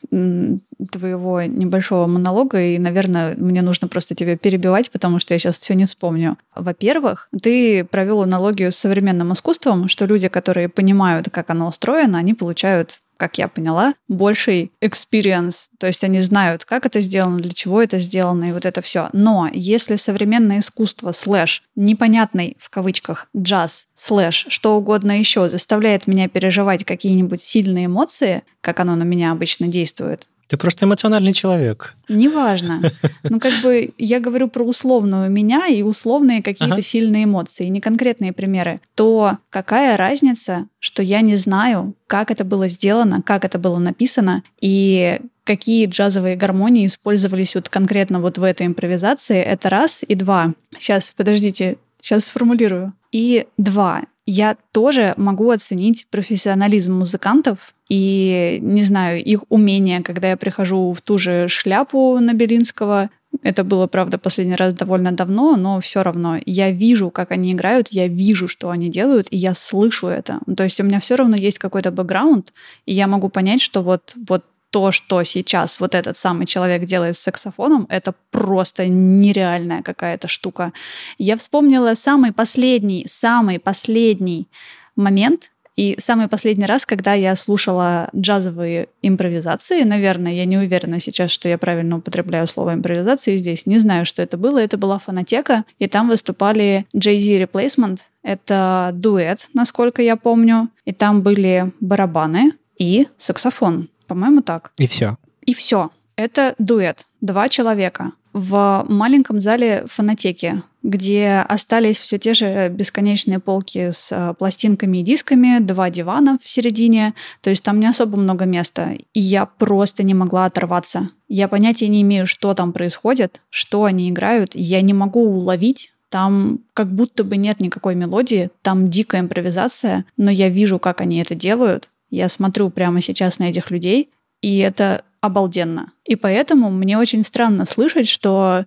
твоего 0.90 1.42
небольшого 1.42 2.06
монолога, 2.06 2.60
и, 2.60 2.78
наверное, 2.78 3.34
мне 3.36 3.62
нужно 3.62 3.88
просто 3.88 4.14
тебя 4.14 4.36
перебивать, 4.36 4.90
потому 4.90 5.18
что 5.18 5.34
я 5.34 5.38
сейчас 5.38 5.58
все 5.58 5.74
не 5.74 5.86
вспомню. 5.86 6.36
Во-первых, 6.54 7.28
ты 7.42 7.84
провел 7.84 8.22
аналогию 8.22 8.72
с 8.72 8.76
современным 8.76 9.32
искусством, 9.32 9.88
что 9.88 10.06
люди, 10.06 10.28
которые 10.28 10.68
понимают, 10.68 11.28
как 11.30 11.50
оно 11.50 11.68
устроено, 11.68 12.18
они 12.18 12.34
получают 12.34 13.00
как 13.18 13.36
я 13.36 13.48
поняла, 13.48 13.94
больший 14.06 14.70
experience. 14.80 15.66
То 15.78 15.88
есть 15.88 16.04
они 16.04 16.20
знают, 16.20 16.64
как 16.64 16.86
это 16.86 17.00
сделано, 17.00 17.40
для 17.40 17.52
чего 17.52 17.82
это 17.82 17.98
сделано, 17.98 18.48
и 18.48 18.52
вот 18.52 18.64
это 18.64 18.80
все. 18.80 19.10
Но 19.12 19.50
если 19.52 19.96
современное 19.96 20.60
искусство 20.60 21.12
слэш 21.12 21.64
непонятный 21.74 22.56
в 22.60 22.70
кавычках 22.70 23.28
джаз 23.36 23.86
слэш 23.96 24.46
что 24.48 24.76
угодно 24.76 25.18
еще 25.18 25.50
заставляет 25.50 26.06
меня 26.06 26.28
переживать 26.28 26.84
какие-нибудь 26.84 27.42
сильные 27.42 27.86
эмоции, 27.86 28.44
как 28.60 28.78
оно 28.78 28.94
на 28.94 29.02
меня 29.02 29.32
обычно 29.32 29.66
действует, 29.66 30.28
ты 30.48 30.56
просто 30.56 30.86
эмоциональный 30.86 31.32
человек. 31.32 31.94
Неважно. 32.08 32.80
Ну, 33.22 33.38
как 33.38 33.52
бы 33.62 33.92
я 33.98 34.18
говорю 34.18 34.48
про 34.48 34.64
условную 34.64 35.30
меня 35.30 35.66
и 35.66 35.82
условные 35.82 36.42
какие-то 36.42 36.74
ага. 36.74 36.82
сильные 36.82 37.24
эмоции, 37.24 37.66
не 37.66 37.80
конкретные 37.80 38.32
примеры. 38.32 38.80
То 38.94 39.38
какая 39.50 39.96
разница, 39.96 40.66
что 40.80 41.02
я 41.02 41.20
не 41.20 41.36
знаю, 41.36 41.94
как 42.06 42.30
это 42.30 42.44
было 42.44 42.68
сделано, 42.68 43.22
как 43.22 43.44
это 43.44 43.58
было 43.58 43.78
написано 43.78 44.42
и 44.60 45.20
какие 45.44 45.86
джазовые 45.86 46.36
гармонии 46.36 46.86
использовались 46.86 47.54
вот 47.54 47.68
конкретно 47.68 48.20
вот 48.20 48.38
в 48.38 48.42
этой 48.42 48.66
импровизации. 48.66 49.40
Это 49.40 49.68
раз. 49.70 50.00
И 50.06 50.14
два. 50.14 50.54
Сейчас, 50.78 51.12
подождите, 51.16 51.76
сейчас 52.00 52.26
сформулирую. 52.26 52.92
И 53.12 53.46
два 53.56 54.02
я 54.30 54.58
тоже 54.72 55.14
могу 55.16 55.50
оценить 55.50 56.06
профессионализм 56.10 56.92
музыкантов 56.92 57.56
и, 57.88 58.58
не 58.60 58.82
знаю, 58.82 59.24
их 59.24 59.44
умение, 59.48 60.02
когда 60.02 60.28
я 60.28 60.36
прихожу 60.36 60.92
в 60.92 61.00
ту 61.00 61.16
же 61.16 61.48
шляпу 61.48 62.18
на 62.20 62.34
Белинского. 62.34 63.08
Это 63.42 63.64
было, 63.64 63.86
правда, 63.86 64.18
последний 64.18 64.54
раз 64.54 64.74
довольно 64.74 65.12
давно, 65.12 65.56
но 65.56 65.80
все 65.80 66.02
равно 66.02 66.38
я 66.44 66.70
вижу, 66.70 67.10
как 67.10 67.30
они 67.30 67.52
играют, 67.52 67.88
я 67.88 68.06
вижу, 68.06 68.48
что 68.48 68.68
они 68.68 68.90
делают, 68.90 69.28
и 69.30 69.38
я 69.38 69.54
слышу 69.54 70.08
это. 70.08 70.40
То 70.54 70.64
есть 70.64 70.78
у 70.78 70.84
меня 70.84 71.00
все 71.00 71.16
равно 71.16 71.34
есть 71.34 71.58
какой-то 71.58 71.90
бэкграунд, 71.90 72.52
и 72.84 72.92
я 72.92 73.06
могу 73.06 73.30
понять, 73.30 73.62
что 73.62 73.80
вот, 73.80 74.12
вот 74.28 74.44
то, 74.70 74.90
что 74.92 75.22
сейчас 75.24 75.80
вот 75.80 75.94
этот 75.94 76.16
самый 76.16 76.46
человек 76.46 76.84
делает 76.84 77.16
с 77.16 77.20
саксофоном, 77.20 77.86
это 77.88 78.14
просто 78.30 78.86
нереальная 78.86 79.82
какая-то 79.82 80.28
штука. 80.28 80.72
Я 81.16 81.36
вспомнила 81.36 81.94
самый 81.94 82.32
последний, 82.32 83.06
самый 83.08 83.58
последний 83.58 84.48
момент, 84.96 85.50
и 85.78 85.94
самый 86.00 86.26
последний 86.26 86.66
раз, 86.66 86.84
когда 86.84 87.14
я 87.14 87.36
слушала 87.36 88.10
джазовые 88.14 88.88
импровизации, 89.00 89.84
наверное, 89.84 90.32
я 90.32 90.44
не 90.44 90.58
уверена 90.58 90.98
сейчас, 90.98 91.30
что 91.30 91.48
я 91.48 91.56
правильно 91.56 91.98
употребляю 91.98 92.48
слово 92.48 92.74
импровизации 92.74 93.36
здесь, 93.36 93.64
не 93.64 93.78
знаю, 93.78 94.04
что 94.04 94.20
это 94.20 94.36
было, 94.36 94.58
это 94.58 94.76
была 94.76 94.98
фонотека, 94.98 95.64
и 95.78 95.86
там 95.86 96.08
выступали 96.08 96.84
Jay-Z 96.96 97.44
Replacement, 97.44 98.00
это 98.24 98.90
дуэт, 98.92 99.50
насколько 99.54 100.02
я 100.02 100.16
помню, 100.16 100.68
и 100.84 100.92
там 100.92 101.22
были 101.22 101.72
барабаны 101.78 102.54
и 102.76 103.06
саксофон. 103.16 103.88
По-моему, 104.08 104.42
так. 104.42 104.72
И 104.78 104.88
все. 104.88 105.16
И 105.44 105.54
все. 105.54 105.90
Это 106.16 106.54
дуэт. 106.58 107.06
Два 107.20 107.48
человека. 107.48 108.12
В 108.32 108.84
маленьком 108.88 109.40
зале 109.40 109.84
фонотеки 109.86 110.62
где 110.82 111.44
остались 111.48 111.98
все 111.98 112.18
те 112.18 112.34
же 112.34 112.68
бесконечные 112.68 113.40
полки 113.40 113.90
с 113.90 114.08
э, 114.10 114.34
пластинками 114.38 114.98
и 114.98 115.02
дисками, 115.02 115.58
два 115.58 115.90
дивана 115.90 116.38
в 116.42 116.48
середине, 116.48 117.14
то 117.42 117.50
есть 117.50 117.62
там 117.62 117.80
не 117.80 117.86
особо 117.86 118.16
много 118.16 118.44
места. 118.44 118.92
И 119.12 119.20
я 119.20 119.46
просто 119.46 120.02
не 120.02 120.14
могла 120.14 120.46
оторваться. 120.46 121.10
Я 121.28 121.48
понятия 121.48 121.88
не 121.88 122.02
имею, 122.02 122.26
что 122.26 122.54
там 122.54 122.72
происходит, 122.72 123.42
что 123.50 123.84
они 123.84 124.08
играют. 124.08 124.54
Я 124.54 124.80
не 124.80 124.94
могу 124.94 125.22
уловить 125.22 125.92
там 126.10 126.60
как 126.72 126.90
будто 126.90 127.22
бы 127.22 127.36
нет 127.36 127.60
никакой 127.60 127.94
мелодии, 127.94 128.48
там 128.62 128.88
дикая 128.88 129.20
импровизация, 129.20 130.06
но 130.16 130.30
я 130.30 130.48
вижу, 130.48 130.78
как 130.78 131.02
они 131.02 131.20
это 131.20 131.34
делают. 131.34 131.90
Я 132.10 132.28
смотрю 132.28 132.70
прямо 132.70 133.00
сейчас 133.00 133.38
на 133.38 133.50
этих 133.50 133.70
людей, 133.70 134.10
и 134.40 134.58
это 134.58 135.02
обалденно. 135.20 135.92
И 136.04 136.16
поэтому 136.16 136.70
мне 136.70 136.96
очень 136.96 137.24
странно 137.24 137.66
слышать, 137.66 138.08
что 138.08 138.66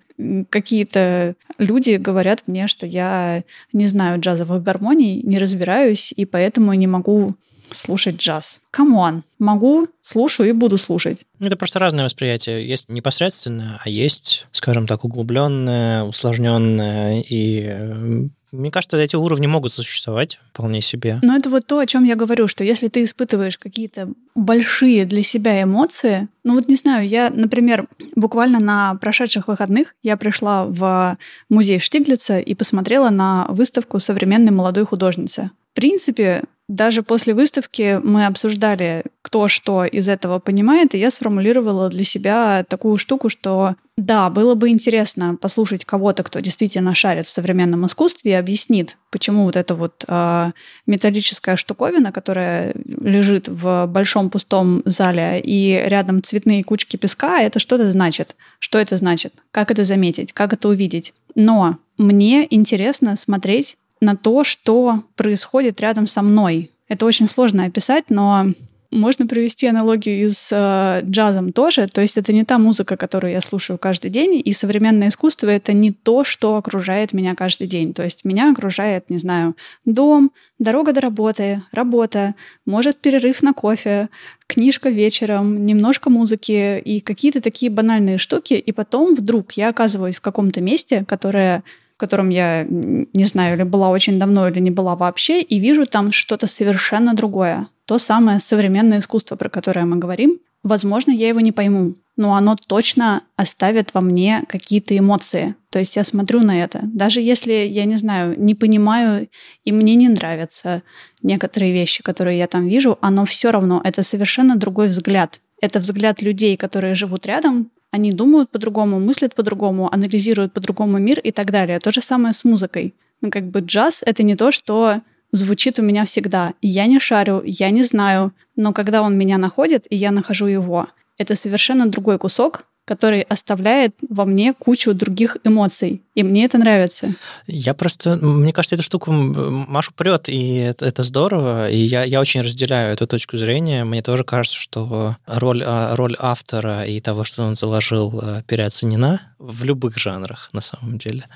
какие-то 0.50 1.36
люди 1.58 1.92
говорят 1.92 2.44
мне, 2.48 2.68
что 2.68 2.86
я 2.86 3.44
не 3.72 3.86
знаю 3.88 4.20
джазовых 4.20 4.62
гармоний, 4.62 5.22
не 5.24 5.38
разбираюсь, 5.38 6.14
и 6.16 6.26
поэтому 6.26 6.74
не 6.74 6.88
могу 6.88 7.36
слушать 7.72 8.18
джаз. 8.18 8.62
Come 8.70 9.01
on, 9.01 9.24
могу, 9.40 9.88
слушаю 10.02 10.50
и 10.50 10.54
буду 10.54 10.78
слушать. 10.78 11.20
Это 11.40 11.56
просто 11.56 11.80
разное 11.80 12.04
восприятие. 12.06 12.68
Есть 12.68 12.90
непосредственное, 12.90 13.80
а 13.84 13.90
есть, 13.90 14.46
скажем 14.52 14.88
так, 14.88 15.06
углубленное, 15.06 16.04
усложненное 16.04 17.22
и 17.22 17.66
э, 17.70 18.28
мне 18.52 18.70
кажется, 18.70 18.98
эти 18.98 19.16
уровни 19.16 19.48
могут 19.48 19.72
существовать 19.72 20.40
вполне 20.52 20.82
себе. 20.82 21.20
Но 21.22 21.36
это 21.36 21.50
вот 21.50 21.66
то, 21.66 21.80
о 21.80 21.86
чем 21.86 22.04
я 22.04 22.16
говорю, 22.16 22.48
что 22.48 22.64
если 22.64 22.90
ты 22.90 23.04
испытываешь 23.04 23.58
какие-то 23.58 24.10
большие 24.36 25.06
для 25.06 25.24
себя 25.24 25.64
эмоции, 25.64 26.28
ну 26.44 26.56
вот 26.56 26.68
не 26.68 26.76
знаю, 26.76 27.08
я, 27.08 27.30
например, 27.30 27.88
буквально 28.16 28.60
на 28.60 28.96
прошедших 28.96 29.48
выходных 29.48 29.96
я 30.04 30.18
пришла 30.18 30.66
в 30.66 31.18
музей 31.50 31.80
Штиглица 31.80 32.40
и 32.40 32.54
посмотрела 32.54 33.10
на 33.10 33.48
выставку 33.50 34.00
современной 34.00 34.52
молодой 34.52 34.86
художницы. 34.86 35.52
В 35.72 35.76
принципе, 35.76 36.44
даже 36.72 37.04
после 37.04 37.34
выставки 37.34 38.00
мы 38.02 38.26
обсуждали, 38.26 39.04
кто 39.22 39.50
что 39.50 39.84
из 39.84 40.08
этого 40.08 40.40
понимает, 40.40 40.96
и 40.96 41.00
я 41.00 41.12
сформулировала 41.12 41.90
для 41.90 42.06
себя 42.06 42.64
такую 42.64 42.98
штуку, 42.98 43.28
что 43.28 43.76
да, 43.98 44.30
было 44.30 44.56
бы 44.56 44.70
интересно 44.70 45.36
послушать 45.36 45.84
кого-то, 45.84 46.24
кто 46.24 46.40
действительно 46.40 46.96
шарит 46.96 47.26
в 47.26 47.30
современном 47.30 47.86
искусстве 47.88 48.32
и 48.32 48.36
объяснит, 48.36 48.96
почему 49.10 49.44
вот 49.44 49.58
эта 49.58 49.76
вот 49.76 50.06
э, 50.08 50.52
металлическая 50.88 51.58
штуковина, 51.58 52.14
которая 52.14 52.74
лежит 52.86 53.50
в 53.50 53.86
большом 53.88 54.30
пустом 54.30 54.82
зале 54.86 55.42
и 55.44 55.84
рядом 55.88 56.24
цветные 56.24 56.64
кучки 56.64 56.96
песка, 56.96 57.42
это 57.42 57.60
что-то 57.60 57.92
значит. 57.92 58.38
Что 58.60 58.80
это 58.80 58.96
значит? 58.96 59.34
Как 59.52 59.72
это 59.72 59.84
заметить? 59.84 60.32
Как 60.32 60.54
это 60.54 60.70
увидеть? 60.70 61.14
Но 61.36 61.80
мне 61.98 62.48
интересно 62.50 63.18
смотреть 63.18 63.76
на 64.02 64.16
то, 64.18 64.44
что 64.44 65.04
происходит 65.16 65.80
рядом 65.80 66.08
со 66.08 66.22
мной. 66.22 66.72
Это 66.90 67.06
очень 67.06 67.28
сложно 67.28 67.66
описать, 67.66 68.10
но 68.10 68.48
можно 68.92 69.26
привести 69.26 69.68
аналогию 69.68 70.26
и 70.26 70.30
с 70.30 70.50
э, 70.52 71.06
джазом 71.10 71.54
тоже. 71.54 71.88
То 71.88 72.02
есть 72.02 72.18
это 72.18 72.34
не 72.34 72.44
та 72.44 72.58
музыка, 72.58 72.98
которую 72.98 73.32
я 73.32 73.40
слушаю 73.40 73.80
каждый 73.80 74.12
день, 74.12 74.42
и 74.44 74.54
современное 74.54 75.08
искусство— 75.08 75.48
это 75.50 75.72
не 75.72 75.92
то, 75.92 76.26
что 76.26 76.58
окружает 76.58 77.14
меня 77.14 77.34
каждый 77.34 77.68
день. 77.68 77.94
То 77.94 78.04
есть 78.04 78.26
меня 78.26 78.52
окружает, 78.52 79.10
не 79.10 79.18
знаю, 79.18 79.56
дом, 79.86 80.32
дорога 80.60 80.92
до 80.92 81.00
работы, 81.00 81.62
работа, 81.72 82.36
может, 82.66 82.98
перерыв 82.98 83.42
на 83.42 83.54
кофе, 83.54 84.10
книжка 84.48 84.90
вечером, 84.90 85.66
немножко 85.66 86.10
музыки 86.10 86.80
и 86.80 87.00
какие-то 87.00 87.40
такие 87.40 87.72
банальные 87.72 88.18
штуки. 88.18 88.56
И 88.56 88.74
потом 88.74 89.16
вдруг 89.16 89.54
я 89.54 89.70
оказываюсь 89.70 90.18
в 90.18 90.22
каком-то 90.22 90.60
месте, 90.60 91.06
которое 91.08 91.64
котором 92.02 92.30
я, 92.30 92.66
не 92.68 93.26
знаю, 93.26 93.56
или 93.56 93.64
была 93.64 93.90
очень 93.90 94.20
давно, 94.20 94.48
или 94.50 94.60
не 94.60 94.72
была 94.72 94.96
вообще, 94.96 95.42
и 95.42 95.60
вижу 95.60 95.86
там 95.86 96.12
что-то 96.12 96.48
совершенно 96.48 97.14
другое. 97.14 97.68
То 97.86 98.00
самое 98.00 98.40
современное 98.40 99.00
искусство, 99.00 99.36
про 99.36 99.50
которое 99.50 99.86
мы 99.86 99.98
говорим. 99.98 100.40
Возможно, 100.64 101.12
я 101.12 101.28
его 101.30 101.40
не 101.40 101.52
пойму, 101.52 101.96
но 102.18 102.36
оно 102.36 102.56
точно 102.56 103.22
оставит 103.36 103.94
во 103.94 104.02
мне 104.02 104.44
какие-то 104.48 104.98
эмоции. 104.98 105.56
То 105.70 105.80
есть 105.80 105.96
я 105.96 106.04
смотрю 106.04 106.42
на 106.42 106.64
это. 106.64 106.80
Даже 106.84 107.22
если 107.22 107.54
я 107.54 107.86
не 107.86 107.98
знаю, 107.98 108.36
не 108.38 108.56
понимаю, 108.56 109.28
и 109.64 109.72
мне 109.72 109.96
не 109.96 110.10
нравятся 110.10 110.82
некоторые 111.24 111.72
вещи, 111.72 112.04
которые 112.04 112.38
я 112.40 112.48
там 112.48 112.68
вижу, 112.68 112.98
оно 113.02 113.26
все 113.26 113.52
равно, 113.52 113.82
это 113.84 114.04
совершенно 114.04 114.56
другой 114.56 114.88
взгляд. 114.88 115.40
Это 115.62 115.80
взгляд 115.80 116.24
людей, 116.24 116.58
которые 116.58 116.96
живут 116.96 117.28
рядом, 117.28 117.70
они 117.92 118.12
думают 118.12 118.50
по-другому, 118.50 119.00
мыслят 119.00 119.36
по-другому, 119.36 119.94
анализируют 119.94 120.54
по-другому 120.54 120.98
мир 120.98 121.20
и 121.20 121.32
так 121.32 121.52
далее. 121.52 121.80
То 121.80 121.92
же 121.92 122.02
самое 122.02 122.34
с 122.34 122.44
музыкой. 122.44 122.94
Ну, 123.22 123.30
как 123.30 123.46
бы 123.46 123.60
джаз— 123.60 124.02
это 124.06 124.24
не 124.24 124.36
то, 124.36 124.52
что 124.52 125.02
звучит 125.32 125.80
у 125.80 125.82
меня 125.82 126.06
всегда. 126.06 126.54
Я 126.62 126.88
не 126.88 127.00
шарю, 127.00 127.42
я 127.46 127.70
не 127.70 127.84
знаю, 127.84 128.34
но 128.56 128.74
когда 128.74 129.02
он 129.02 129.18
меня 129.18 129.38
находит, 129.38 129.86
и 129.90 129.96
я 129.96 130.12
нахожу 130.12 130.48
его, 130.48 130.88
это 131.18 131.36
совершенно 131.36 131.86
другой 131.86 132.18
кусок, 132.18 132.66
который 132.86 133.22
оставляет 133.22 133.96
во 134.10 134.26
мне 134.26 134.54
кучу 134.54 134.94
других 134.94 135.38
эмоций. 135.44 136.02
И 136.14 136.24
мне 136.24 136.44
это 136.44 136.58
нравится. 136.58 137.14
Я 137.48 137.74
просто, 137.74 138.18
мне 138.18 138.52
кажется, 138.52 138.76
эта 138.76 138.84
штука 138.84 139.12
Машу 139.12 139.94
прет, 139.94 140.28
и 140.28 140.56
это, 140.56 140.86
это 140.86 141.04
здорово. 141.04 141.70
И 141.70 141.78
я, 141.78 142.04
я 142.04 142.20
очень 142.20 142.42
разделяю 142.42 142.94
эту 142.94 143.08
точку 143.08 143.38
зрения. 143.38 143.86
Мне 143.86 144.02
тоже 144.02 144.26
кажется, 144.26 144.60
что 144.60 145.16
роль, 145.26 145.64
а, 145.66 145.96
роль 145.96 146.18
автора 146.20 146.84
и 146.84 147.00
того, 147.00 147.24
что 147.24 147.44
он 147.44 147.56
заложил, 147.56 148.20
э, 148.22 148.44
переоценена 148.46 149.22
в 149.40 149.64
любых 149.64 149.98
жанрах, 149.98 150.50
на 150.52 150.60
самом 150.60 150.98
деле. 150.98 151.28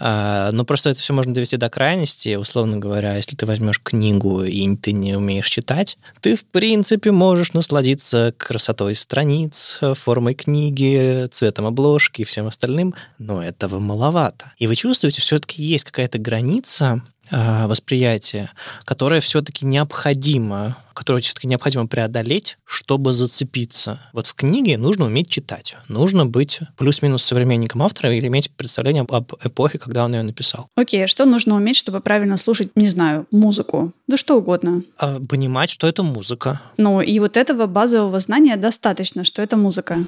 А, 0.00 0.50
но 0.50 0.64
просто 0.64 0.90
это 0.90 1.00
все 1.00 1.12
можно 1.12 1.34
довести 1.34 1.58
до 1.58 1.68
крайности. 1.68 2.34
Условно 2.36 2.78
говоря, 2.78 3.16
если 3.16 3.36
ты 3.36 3.44
возьмешь 3.44 3.80
книгу 3.82 4.44
и 4.44 4.76
ты 4.76 4.92
не 4.92 5.14
умеешь 5.14 5.48
читать, 5.48 5.98
ты, 6.22 6.36
в 6.36 6.46
принципе, 6.46 7.10
можешь 7.10 7.52
насладиться 7.52 8.34
красотой 8.38 8.96
страниц, 8.96 9.78
формой 9.94 10.34
книги, 10.34 11.28
цветом 11.30 11.66
обложки 11.66 12.22
и 12.22 12.24
всем 12.24 12.46
остальным, 12.46 12.94
но 13.18 13.44
этого 13.44 13.78
маловато. 13.78 14.21
И 14.58 14.66
вы 14.66 14.76
чувствуете, 14.76 15.20
все-таки 15.20 15.62
есть 15.62 15.84
какая-то 15.84 16.18
граница 16.18 17.02
а, 17.30 17.66
восприятия, 17.66 18.50
которое 18.84 19.20
все-таки 19.20 19.64
необходимо, 19.64 20.76
которое 20.92 21.22
все-таки 21.22 21.46
необходимо 21.46 21.86
преодолеть, 21.86 22.58
чтобы 22.64 23.12
зацепиться. 23.12 24.00
Вот 24.12 24.26
в 24.26 24.34
книге 24.34 24.76
нужно 24.76 25.06
уметь 25.06 25.30
читать, 25.30 25.76
нужно 25.88 26.26
быть 26.26 26.60
плюс-минус 26.76 27.22
современником 27.22 27.82
автора 27.82 28.14
или 28.14 28.26
иметь 28.26 28.50
представление 28.50 29.06
об 29.08 29.32
эпохе, 29.42 29.78
когда 29.78 30.04
он 30.04 30.14
ее 30.14 30.22
написал. 30.22 30.66
Окей, 30.74 31.04
okay, 31.04 31.06
что 31.06 31.24
нужно 31.24 31.54
уметь, 31.54 31.76
чтобы 31.76 32.00
правильно 32.00 32.36
слушать, 32.36 32.70
не 32.74 32.88
знаю, 32.88 33.26
музыку? 33.30 33.92
Да 34.08 34.16
что 34.16 34.36
угодно. 34.36 34.82
А, 34.98 35.20
понимать, 35.20 35.70
что 35.70 35.86
это 35.86 36.02
музыка. 36.02 36.60
Ну, 36.76 37.00
и 37.00 37.18
вот 37.18 37.36
этого 37.36 37.66
базового 37.66 38.18
знания 38.20 38.56
достаточно, 38.56 39.24
что 39.24 39.40
это 39.40 39.56
музыка. 39.56 39.98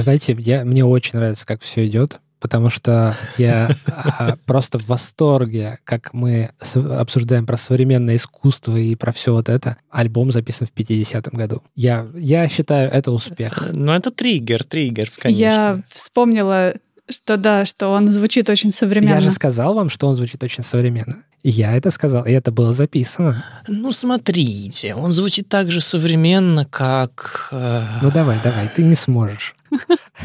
Вы 0.00 0.04
знаете, 0.04 0.34
я, 0.38 0.64
мне 0.64 0.82
очень 0.82 1.18
нравится, 1.18 1.44
как 1.44 1.60
все 1.60 1.86
идет 1.86 2.20
потому 2.40 2.70
что 2.70 3.14
я 3.36 3.68
а, 3.86 4.36
просто 4.46 4.78
в 4.78 4.86
восторге, 4.86 5.78
как 5.84 6.14
мы 6.14 6.52
обсуждаем 6.72 7.44
про 7.44 7.58
современное 7.58 8.16
искусство 8.16 8.78
и 8.78 8.94
про 8.94 9.12
все 9.12 9.34
вот 9.34 9.50
это. 9.50 9.76
Альбом 9.90 10.32
записан 10.32 10.66
в 10.66 10.72
50-м 10.72 11.36
году. 11.36 11.62
Я, 11.76 12.06
я 12.14 12.48
считаю, 12.48 12.90
это 12.90 13.12
успех. 13.12 13.58
Э, 13.62 13.72
ну, 13.74 13.92
это 13.92 14.10
триггер, 14.10 14.64
триггер, 14.64 15.12
конечно. 15.14 15.38
Я 15.38 15.82
вспомнила, 15.90 16.76
что 17.10 17.36
да, 17.36 17.66
что 17.66 17.88
он 17.88 18.08
звучит 18.08 18.48
очень 18.48 18.72
современно. 18.72 19.16
Я 19.16 19.20
же 19.20 19.30
сказал 19.32 19.74
вам, 19.74 19.90
что 19.90 20.08
он 20.08 20.16
звучит 20.16 20.42
очень 20.42 20.64
современно. 20.64 21.22
Я 21.42 21.76
это 21.76 21.90
сказал, 21.90 22.26
и 22.26 22.32
это 22.32 22.52
было 22.52 22.72
записано. 22.72 23.44
Ну, 23.66 23.92
смотрите, 23.92 24.94
он 24.94 25.12
звучит 25.12 25.48
так 25.48 25.70
же 25.70 25.80
современно, 25.80 26.66
как... 26.66 27.48
Э... 27.50 27.82
Ну, 28.02 28.10
давай, 28.10 28.38
давай, 28.44 28.68
ты 28.68 28.82
не 28.82 28.94
сможешь. 28.94 29.54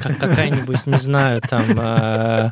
Как 0.01 0.17
какая-нибудь, 0.17 0.85
не 0.85 0.97
знаю, 0.97 1.41
там... 1.41 1.63
Э, 1.79 2.51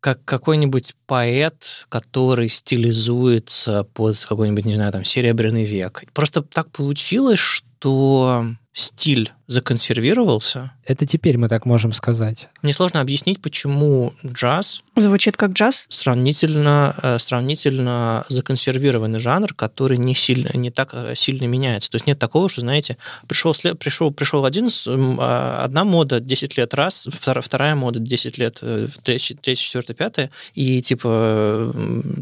как 0.00 0.24
какой-нибудь 0.24 0.94
поэт, 1.06 1.86
который 1.88 2.48
стилизуется 2.48 3.82
под 3.82 4.16
какой-нибудь, 4.24 4.64
не 4.64 4.76
знаю, 4.76 4.92
там, 4.92 5.04
серебряный 5.04 5.64
век. 5.64 6.04
Просто 6.12 6.42
так 6.42 6.70
получилось, 6.70 7.40
что 7.40 8.46
стиль 8.76 9.32
законсервировался. 9.46 10.72
Это 10.84 11.06
теперь 11.06 11.38
мы 11.38 11.48
так 11.48 11.66
можем 11.66 11.92
сказать. 11.92 12.48
Мне 12.62 12.74
сложно 12.74 13.00
объяснить, 13.00 13.40
почему 13.40 14.12
джаз... 14.24 14.82
Звучит 14.96 15.36
как 15.36 15.52
джаз? 15.52 15.86
Сравнительно, 15.88 16.94
э, 17.02 17.18
сравнительно 17.18 18.24
законсервированный 18.28 19.18
жанр, 19.18 19.54
который 19.54 19.98
не, 19.98 20.14
сильно, 20.14 20.50
не 20.54 20.70
так 20.70 20.90
э, 20.94 21.14
сильно 21.14 21.46
меняется. 21.46 21.90
То 21.90 21.96
есть 21.96 22.06
нет 22.06 22.18
такого, 22.18 22.48
что, 22.48 22.62
знаете, 22.62 22.96
пришел, 23.28 23.54
пришел, 23.78 24.10
пришел 24.10 24.44
один, 24.44 24.68
а, 24.86 25.62
одна 25.64 25.84
мода 25.84 26.18
10 26.18 26.56
лет 26.56 26.74
раз, 26.74 27.06
вторая, 27.12 27.74
мода 27.76 28.00
10 28.00 28.38
лет, 28.38 28.58
э, 28.62 28.88
третья, 29.02 29.36
третья 29.36 29.62
четвертая, 29.62 29.94
пятая, 29.96 30.30
и 30.54 30.82
типа 30.82 31.72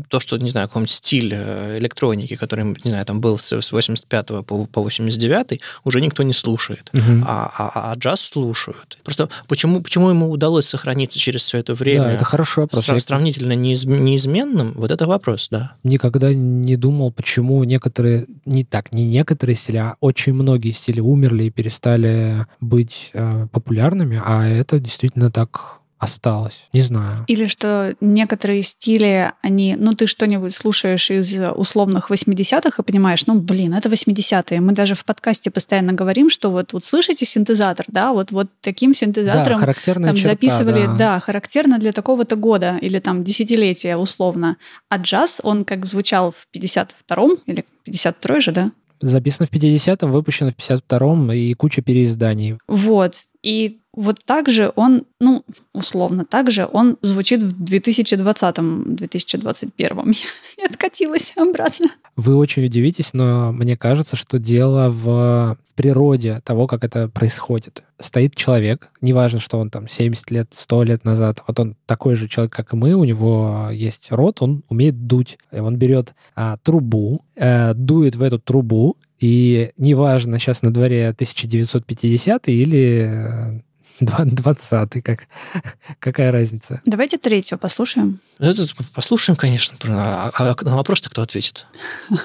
то, 0.08 0.20
что, 0.20 0.36
не 0.36 0.50
знаю, 0.50 0.68
какой-нибудь 0.68 0.90
стиль 0.90 1.32
электроники, 1.32 2.36
который, 2.36 2.64
не 2.64 2.90
знаю, 2.90 3.06
там 3.06 3.20
был 3.20 3.38
с 3.38 3.72
85 3.72 4.26
по, 4.26 4.66
по 4.66 4.82
89 4.82 5.60
уже 5.84 6.00
никто 6.00 6.22
не 6.22 6.32
слушает, 6.44 6.90
Мгм. 6.92 7.24
а, 7.26 7.50
а- 7.58 7.92
а 7.92 7.94
джаз 7.96 8.20
слушают. 8.20 8.98
Просто 9.02 9.28
почему, 9.48 9.80
почему 9.80 10.10
ему 10.10 10.30
удалось 10.30 10.66
сохраниться 10.66 11.18
через 11.18 11.42
все 11.42 11.58
это 11.58 11.74
время 11.74 12.04
Да, 12.04 12.12
это 12.12 12.24
хороший 12.24 12.60
вопрос. 12.60 12.86
сра- 12.86 12.94
Я 12.94 13.00
сравнительно 13.00 13.54
неиз- 13.54 13.86
неизменным? 13.86 14.74
Вот 14.76 14.90
это 14.90 15.06
вопрос, 15.06 15.48
да. 15.50 15.72
никогда 15.84 16.32
не 16.34 16.76
думал, 16.76 17.12
почему 17.12 17.64
некоторые, 17.64 18.26
не 18.44 18.64
так, 18.64 18.92
не 18.92 19.06
некоторые 19.08 19.56
стили, 19.56 19.78
а 19.78 19.96
очень 20.00 20.34
многие 20.34 20.72
стили 20.72 21.00
умерли 21.00 21.44
и 21.44 21.50
перестали 21.50 22.46
быть 22.60 23.10
э, 23.14 23.46
популярными, 23.52 24.20
а 24.24 24.46
это 24.46 24.78
действительно 24.80 25.30
так 25.30 25.78
осталось. 26.04 26.64
Не 26.72 26.80
знаю. 26.80 27.24
Или 27.26 27.46
что 27.46 27.94
некоторые 28.00 28.62
стили, 28.62 29.32
они, 29.42 29.76
ну 29.78 29.94
ты 29.94 30.06
что-нибудь 30.06 30.54
слушаешь 30.54 31.10
из 31.10 31.34
условных 31.54 32.10
80-х 32.10 32.82
и 32.82 32.84
понимаешь, 32.84 33.26
ну 33.26 33.34
блин, 33.34 33.74
это 33.74 33.88
80-е. 33.88 34.60
Мы 34.60 34.72
даже 34.72 34.94
в 34.94 35.04
подкасте 35.04 35.50
постоянно 35.50 35.92
говорим, 35.92 36.30
что 36.30 36.50
вот, 36.50 36.72
вот 36.72 36.84
слышите 36.84 37.26
синтезатор, 37.26 37.86
да, 37.88 38.12
вот, 38.12 38.30
вот 38.30 38.48
таким 38.60 38.92
Да, 38.92 38.98
синтезатором 38.98 39.60
характерная 39.60 40.08
там 40.10 40.16
черта, 40.16 40.30
записывали, 40.30 40.86
да. 40.86 40.96
да. 40.96 41.20
характерно 41.20 41.78
для 41.78 41.92
такого-то 41.92 42.36
года 42.36 42.78
или 42.80 42.98
там 42.98 43.24
десятилетия 43.24 43.96
условно. 43.96 44.56
А 44.88 44.96
джаз, 44.96 45.40
он 45.42 45.64
как 45.64 45.86
звучал 45.86 46.32
в 46.32 46.46
52-м 46.54 47.38
или 47.46 47.64
52-й 47.86 48.40
же, 48.40 48.52
да? 48.52 48.72
Записано 49.00 49.46
в 49.46 49.52
50-м, 49.52 50.10
выпущено 50.10 50.50
в 50.50 50.54
52-м 50.56 51.32
и 51.32 51.54
куча 51.54 51.82
переизданий. 51.82 52.58
Вот. 52.68 53.14
И 53.42 53.80
вот 53.96 54.24
так 54.24 54.48
же 54.48 54.72
он, 54.76 55.04
ну, 55.20 55.44
условно, 55.72 56.24
так 56.24 56.50
же 56.50 56.68
он 56.70 56.96
звучит 57.02 57.42
в 57.42 57.62
2020-м, 57.62 58.82
2021-м. 58.94 60.12
Я 60.58 60.66
откатилась 60.66 61.32
обратно. 61.36 61.86
Вы 62.16 62.36
очень 62.36 62.64
удивитесь, 62.64 63.12
но 63.12 63.52
мне 63.52 63.76
кажется, 63.76 64.16
что 64.16 64.38
дело 64.38 64.90
в 64.90 65.58
природе 65.74 66.40
того, 66.44 66.66
как 66.66 66.84
это 66.84 67.08
происходит. 67.08 67.82
Стоит 67.98 68.36
человек, 68.36 68.90
неважно, 69.00 69.40
что 69.40 69.58
он 69.58 69.70
там 69.70 69.88
70 69.88 70.30
лет, 70.30 70.48
100 70.52 70.82
лет 70.84 71.04
назад, 71.04 71.42
вот 71.46 71.58
он 71.58 71.76
такой 71.86 72.14
же 72.14 72.28
человек, 72.28 72.52
как 72.52 72.72
и 72.72 72.76
мы, 72.76 72.94
у 72.94 73.04
него 73.04 73.68
есть 73.72 74.10
рот, 74.10 74.42
он 74.42 74.62
умеет 74.68 75.06
дуть. 75.06 75.38
И 75.52 75.58
Он 75.58 75.76
берет 75.76 76.14
а, 76.34 76.58
трубу, 76.58 77.24
э, 77.34 77.74
дует 77.74 78.16
в 78.16 78.22
эту 78.22 78.38
трубу, 78.38 78.96
и 79.20 79.70
неважно, 79.76 80.38
сейчас 80.38 80.62
на 80.62 80.72
дворе 80.72 81.08
1950 81.08 82.48
или 82.48 83.08
э, 83.08 83.60
20 84.00 85.02
как, 85.04 85.28
какая 85.98 86.32
разница? 86.32 86.80
Давайте 86.84 87.18
третью 87.18 87.58
послушаем. 87.58 88.20
Это 88.38 88.64
послушаем, 88.94 89.36
конечно, 89.36 89.76
про- 89.78 89.92
а, 89.92 90.32
а 90.34 90.64
на 90.64 90.76
вопрос-то 90.76 91.10
кто 91.10 91.22
ответит? 91.22 91.66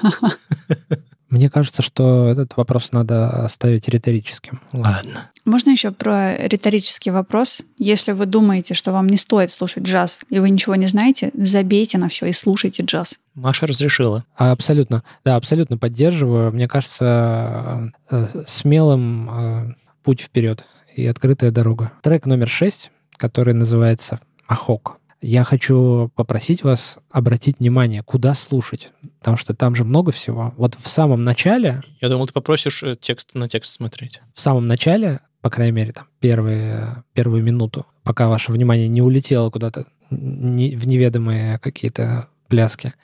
Мне 1.30 1.48
кажется, 1.48 1.80
что 1.80 2.26
этот 2.26 2.56
вопрос 2.56 2.90
надо 2.90 3.44
оставить 3.44 3.88
риторическим. 3.88 4.60
Ладно. 4.72 5.30
Можно 5.44 5.70
еще 5.70 5.92
про 5.92 6.36
риторический 6.36 7.10
вопрос? 7.10 7.58
Если 7.78 8.12
вы 8.12 8.26
думаете, 8.26 8.74
что 8.74 8.90
вам 8.90 9.08
не 9.08 9.16
стоит 9.16 9.52
слушать 9.52 9.84
джаз, 9.84 10.18
и 10.28 10.40
вы 10.40 10.50
ничего 10.50 10.74
не 10.74 10.86
знаете, 10.86 11.30
забейте 11.34 11.98
на 11.98 12.08
все 12.08 12.26
и 12.26 12.32
слушайте 12.32 12.82
джаз. 12.82 13.14
Маша 13.34 13.68
разрешила. 13.68 14.24
А, 14.36 14.50
Абсолютно, 14.50 15.04
да, 15.24 15.36
абсолютно 15.36 15.78
поддерживаю. 15.78 16.50
Мне 16.52 16.66
кажется, 16.66 17.92
э, 18.10 18.26
э, 18.34 18.44
смелым 18.48 19.30
э, 19.30 19.74
путь 20.02 20.20
вперед 20.20 20.64
и 20.94 21.06
открытая 21.06 21.50
дорога. 21.50 21.92
Трек 22.02 22.26
номер 22.26 22.48
шесть, 22.48 22.90
который 23.16 23.54
называется 23.54 24.20
«Ахок». 24.46 24.96
Я 25.22 25.44
хочу 25.44 26.10
попросить 26.16 26.64
вас 26.64 26.96
обратить 27.10 27.58
внимание, 27.58 28.02
куда 28.02 28.34
слушать, 28.34 28.88
потому 29.18 29.36
что 29.36 29.52
там 29.54 29.74
же 29.74 29.84
много 29.84 30.12
всего. 30.12 30.54
Вот 30.56 30.78
в 30.80 30.88
самом 30.88 31.24
начале, 31.24 31.82
Я 32.00 32.08
думал, 32.08 32.26
ты 32.26 32.32
попросишь 32.32 32.82
э, 32.82 32.96
текст 32.98 33.34
на 33.34 33.46
текст 33.46 33.74
смотреть. 33.74 34.20
в 34.34 34.40
самом 34.40 34.66
начале, 34.66 35.20
по 35.42 35.50
крайней 35.50 35.72
мере, 35.72 35.92
там 35.92 36.06
первые, 36.20 37.04
первую 37.12 37.42
минуту, 37.42 37.86
пока 38.02 38.28
ваше 38.28 38.50
внимание 38.50 38.88
не 38.88 39.02
улетело 39.02 39.50
куда-то 39.50 39.84
не- 40.10 40.74
в 40.74 40.86
неведомые 40.86 41.58
какие-то 41.58 42.28
пляски, 42.48 42.94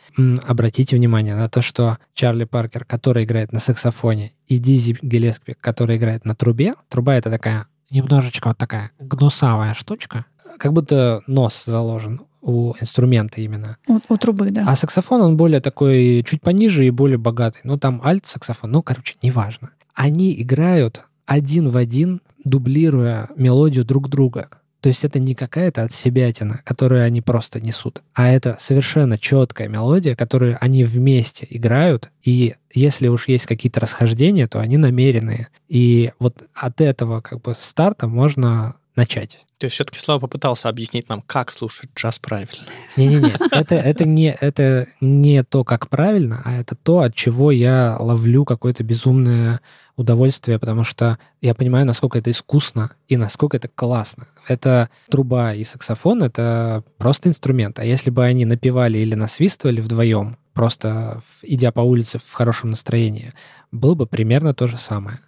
обратите 0.45 0.97
внимание 0.97 1.37
на 1.37 1.49
то, 1.51 1.61
что 1.63 1.99
Чарли 2.15 2.45
Паркер, 2.45 2.85
который 2.87 3.25
играет 3.25 3.53
на 3.53 3.61
саксофоне, 3.61 4.33
и 4.49 4.57
Дизи 4.59 4.99
Гелеспи, 5.03 5.55
который 5.61 5.99
играет 5.99 6.25
на 6.25 6.35
трубе, 6.35 6.75
труба— 6.89 7.15
это 7.17 7.31
такая 7.31 7.67
немножечко 7.97 8.49
вот 8.49 8.59
такая 8.59 8.93
гнусавая 8.99 9.75
штучка, 9.75 10.27
как 10.59 10.73
будто 10.73 11.23
нос 11.27 11.65
заложен 11.65 12.21
у 12.43 12.75
инструмента 12.81 13.41
именно. 13.41 13.77
У, 13.89 13.99
у 14.09 14.17
трубы, 14.17 14.51
да. 14.51 14.65
А 14.69 14.77
саксофон, 14.77 15.21
он 15.21 15.37
более 15.37 15.61
такой, 15.61 16.23
чуть 16.25 16.41
пониже 16.41 16.87
и 16.87 16.91
более 16.91 17.19
богатый. 17.19 17.61
Ну, 17.65 17.77
там 17.77 18.01
альт-саксофон, 18.05 18.71
ну, 18.71 18.83
короче, 18.83 19.17
неважно. 19.23 19.71
Они 19.95 20.41
играют 20.41 21.03
один 21.25 21.71
в 21.71 21.77
один, 21.77 22.21
дублируя 22.45 23.29
мелодию 23.37 23.85
друг 23.85 24.09
друга. 24.09 24.49
То 24.81 24.89
есть 24.89 25.05
это 25.05 25.19
не 25.19 25.35
какая-то 25.35 25.83
отсебятина, 25.83 26.61
которую 26.65 27.05
они 27.05 27.23
просто 27.23 27.61
несут, 27.61 28.03
а 28.15 28.31
это 28.31 28.57
совершенно 28.61 29.19
четкая 29.19 29.69
мелодия, 29.69 30.15
которую 30.15 30.59
они 30.61 30.85
вместе 30.85 31.47
играют, 31.49 32.11
и 32.23 32.55
если 32.73 33.09
уж 33.09 33.29
есть 33.29 33.47
какие-то 33.47 33.81
расхождения, 33.81 34.47
то 34.47 34.61
они 34.61 34.77
намеренные. 34.77 35.49
И 35.69 36.13
вот 36.19 36.45
от 36.53 36.81
этого 36.81 37.23
как 37.23 37.41
бы 37.41 37.55
старта 37.59 38.07
можно 38.07 38.77
начать. 38.97 39.46
То 39.59 39.65
есть 39.65 39.75
все-таки 39.75 39.99
Слава 39.99 40.21
попытался 40.21 40.69
объяснить 40.69 41.09
нам, 41.09 41.23
как 41.23 41.51
слушать 41.51 41.89
джаз 41.97 42.19
правильно. 42.19 42.65
Не-не-не, 42.97 43.33
это, 43.51 43.75
это, 43.75 44.05
не, 44.05 44.31
это 44.31 44.87
не 45.01 45.43
то, 45.45 45.65
как 45.65 45.89
правильно, 45.89 46.43
а 46.45 46.53
это 46.61 46.75
то, 46.75 47.01
от 47.01 47.15
чего 47.15 47.51
я 47.51 47.97
ловлю 47.99 48.45
какое-то 48.45 48.85
безумное 48.85 49.61
удовольствие, 49.97 50.59
потому 50.59 50.85
что 50.85 51.19
я 51.41 51.55
понимаю, 51.55 51.87
насколько 51.87 52.19
это 52.19 52.31
искусно 52.31 52.91
и 53.09 53.17
насколько 53.17 53.57
это 53.57 53.69
классно. 53.69 54.29
Это 54.47 54.91
труба 55.09 55.55
и 55.55 55.65
саксофон— 55.65 56.23
это 56.25 56.85
просто 56.99 57.31
инструмент. 57.31 57.79
А 57.79 57.85
если 57.85 58.11
бы 58.11 58.25
они 58.25 58.45
напевали 58.45 58.99
или 58.99 59.15
насвистывали 59.15 59.81
вдвоем, 59.81 60.37
просто 60.53 61.23
идя 61.43 61.73
по 61.73 61.81
улице 61.81 62.21
в 62.25 62.33
хорошем 62.35 62.71
настроении, 62.71 63.33
было 63.73 63.95
бы 63.95 64.07
примерно 64.07 64.53
то 64.53 64.67
же 64.67 64.77
самое. 64.77 65.21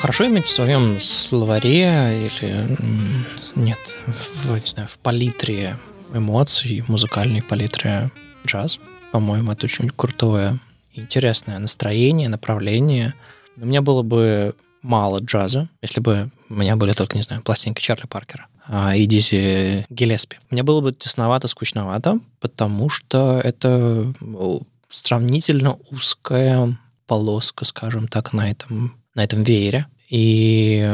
Хорошо 0.00 0.26
иметь 0.28 0.46
в 0.46 0.50
своем 0.50 1.00
словаре 1.00 2.28
или 2.28 2.76
нет, 3.56 3.78
в, 4.06 4.54
не 4.54 4.66
знаю, 4.66 4.88
в 4.88 4.96
палитре 4.98 5.76
эмоций, 6.14 6.84
музыкальной 6.86 7.42
палитре 7.42 8.10
джаз. 8.46 8.78
По-моему, 9.10 9.52
это 9.52 9.66
очень 9.66 9.90
крутое, 9.90 10.60
интересное 10.94 11.58
настроение, 11.58 12.28
направление. 12.28 13.14
У 13.56 13.66
меня 13.66 13.82
было 13.82 14.02
бы 14.02 14.54
мало 14.82 15.18
джаза, 15.18 15.68
если 15.82 16.00
бы 16.00 16.30
у 16.48 16.54
меня 16.54 16.76
были 16.76 16.92
только, 16.92 17.16
не 17.16 17.22
знаю, 17.22 17.42
пластинки 17.42 17.82
Чарли 17.82 18.06
Паркера 18.06 18.46
а, 18.68 18.94
и 18.94 19.04
Дизи 19.06 19.84
Гелеспи. 19.90 20.36
Мне 20.50 20.62
было 20.62 20.80
бы 20.80 20.92
тесновато, 20.92 21.48
скучновато, 21.48 22.20
потому 22.40 22.88
что 22.88 23.40
это 23.42 24.14
сравнительно 24.90 25.76
узкая 25.90 26.78
полоска, 27.06 27.64
скажем 27.64 28.06
так, 28.06 28.32
на 28.32 28.50
этом, 28.50 28.94
на 29.18 29.24
этом 29.24 29.42
веере. 29.42 29.86
И 30.08 30.88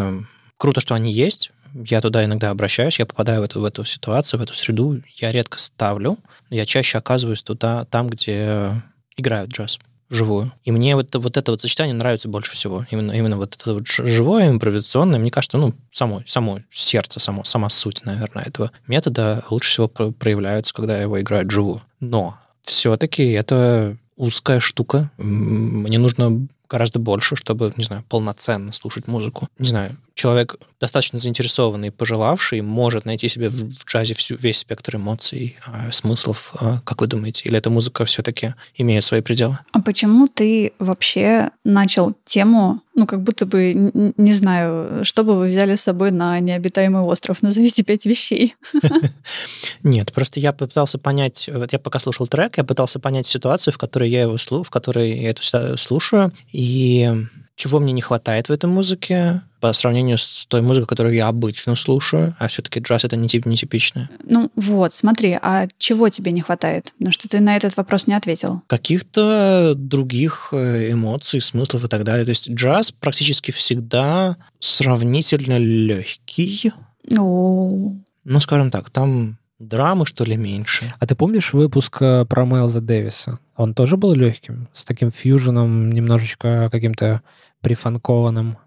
круто, 0.57 0.81
что 0.81 0.95
они 0.95 1.13
есть. 1.13 1.53
Я 1.75 2.01
туда 2.01 2.25
иногда 2.25 2.51
обращаюсь, 2.51 2.99
я 2.99 3.07
попадаю 3.07 3.41
в 3.41 3.45
эту, 3.45 3.61
в 3.61 3.65
эту 3.65 3.85
ситуацию, 3.85 4.41
в 4.41 4.43
эту 4.43 4.55
среду. 4.55 5.03
Я 5.17 5.31
редко 5.31 5.59
ставлю. 5.59 6.19
Я 6.49 6.67
чаще 6.67 6.99
оказываюсь 6.99 7.43
туда, 7.43 7.85
там, 7.87 8.09
где 8.09 8.83
играют 9.17 9.51
джаз 9.51 9.79
вживую. 10.09 10.53
И 10.65 10.71
мне 10.71 10.95
вот, 10.95 11.15
вот 11.15 11.37
это 11.37 11.51
вот 11.51 11.61
сочетание 11.61 11.95
нравится 11.95 12.29
больше 12.29 12.53
всего. 12.53 12.87
Именно, 12.91 13.13
именно 13.13 13.37
вот 13.37 13.57
это 13.57 13.75
вот 13.75 13.87
живое, 13.87 14.49
импровизационное. 14.49 15.19
Мне 15.19 15.31
кажется, 15.31 15.59
ну, 15.59 15.75
само, 15.93 16.23
само 16.27 16.61
сердце, 16.71 17.21
само, 17.21 17.43
сама 17.45 17.69
суть, 17.69 18.05
наверное, 18.05 18.45
этого 18.45 18.71
метода 18.87 19.45
лучше 19.51 19.71
всего 19.71 19.89
проявляется, 19.89 20.73
когда 20.73 21.01
его 21.01 21.21
играют 21.21 21.49
вживую. 21.49 21.83
Но 22.01 22.39
все-таки 22.63 23.33
это 23.33 23.97
узкая 24.17 24.61
штука. 24.61 25.11
Мне 25.17 25.99
нужно 25.99 26.47
гораздо 26.69 26.99
больше, 26.99 27.37
чтобы, 27.37 27.73
не 27.77 27.85
знаю, 27.85 28.05
полноценно 28.09 28.73
слушать 28.73 29.09
музыку. 29.09 29.49
Не 29.59 29.69
знаю, 29.69 29.97
человек 30.15 30.57
достаточно 30.81 31.19
заинтересованный, 31.19 31.91
пожелавший, 31.91 32.61
может 32.61 33.05
найти 33.05 33.29
себе 33.29 33.49
в 33.49 33.85
джазе 33.85 34.15
всю, 34.15 34.37
весь 34.37 34.59
спектр 34.59 34.97
эмоций, 34.97 35.57
э, 35.67 35.91
смыслов. 35.91 36.55
Э, 36.61 36.79
как 36.85 37.01
вы 37.01 37.09
думаете? 37.09 37.49
Или 37.49 37.59
эта 37.59 37.69
музыка 37.69 38.05
все-таки 38.05 38.55
имеет 38.77 39.05
свои 39.05 39.21
пределы? 39.21 39.59
А 39.73 39.81
почему 39.81 40.29
ты 40.29 40.73
вообще 40.79 41.51
начал 41.65 42.15
тему, 42.25 42.81
ну, 42.95 43.07
как 43.07 43.23
будто 43.23 43.45
бы, 43.45 43.75
не 44.17 44.33
знаю, 44.35 45.05
что 45.05 45.25
бы 45.25 45.37
вы 45.37 45.49
взяли 45.49 45.75
с 45.75 45.83
собой 45.83 46.13
на 46.13 46.39
необитаемый 46.39 47.03
остров? 47.03 47.43
Назовите 47.43 47.83
пять 47.83 48.07
вещей. 48.07 48.55
Нет, 49.83 50.13
просто 50.13 50.39
я 50.39 50.53
пытался 50.53 50.99
понять, 50.99 51.51
вот 51.53 51.73
я 51.73 51.79
пока 51.81 51.99
слушал 51.99 52.29
трек, 52.29 52.57
я 52.57 52.65
пытался 52.65 53.01
понять 53.01 53.27
ситуацию, 53.27 53.75
в 53.75 53.79
которой 53.79 54.11
я 54.11 54.23
его 54.23 54.39
слушаю, 54.39 54.65
в 54.65 54.71
которой 54.71 55.19
я 55.19 55.31
это 55.31 55.77
слушаю, 55.77 56.33
и 56.53 57.11
чего 57.57 57.81
мне 57.81 57.93
не 57.93 58.01
хватает 58.01 58.49
в 58.49 58.53
этой 58.53 58.67
музыке 58.67 59.43
по 59.65 59.73
сравнению 59.73 60.19
с 60.19 60.45
той 60.47 60.61
музыкой, 60.61 60.87
которую 60.87 61.15
я 61.15 61.27
обычно 61.27 61.75
слушаю, 61.75 62.37
а 62.39 62.49
все-таки 62.49 62.81
джаз 62.81 63.05
это 63.05 63.17
не, 63.17 63.29
тип, 63.29 63.47
не 63.47 63.57
типичное. 63.57 64.11
Ну 64.23 64.51
вот, 64.57 64.93
смотри, 64.93 65.39
а 65.41 65.69
чего 65.79 66.11
тебе 66.11 66.33
не 66.33 66.43
хватает? 66.43 66.93
Потому 66.99 67.13
что 67.13 67.31
ты 67.31 67.41
на 67.41 67.57
этот 67.57 67.75
вопрос 67.79 68.07
не 68.07 68.13
ответил. 68.13 68.61
Каких-то 68.67 69.73
других 69.75 70.51
э, 70.53 70.93
эмоций, 70.93 71.41
смыслов 71.41 71.83
и 71.83 71.89
так 71.89 72.05
далее. 72.05 72.27
То 72.27 72.33
есть 72.33 72.51
джаз 72.51 72.93
практически 72.93 73.53
всегда 73.53 74.37
сравнительно 74.59 75.57
легкий. 75.57 76.71
О. 77.17 77.95
Ну, 78.25 78.41
скажем 78.41 78.71
так, 78.71 78.91
там 78.91 79.39
драмы, 79.59 80.05
что 80.05 80.25
ли, 80.25 80.37
меньше. 80.37 80.93
А 80.99 81.07
ты 81.07 81.15
помнишь 81.15 81.55
выпуск 81.55 82.03
э, 82.03 82.27
про 82.27 82.45
Майлза 82.45 82.83
Дэвиса? 82.83 83.39
Он 83.57 83.73
тоже 83.73 83.97
был 83.97 84.13
легким, 84.13 84.69
с 84.75 84.85
таким 84.85 85.11
фьюженом, 85.11 85.91
немножечко 85.91 86.69
каким-то 86.71 87.23
прифанкованным. 87.63 88.59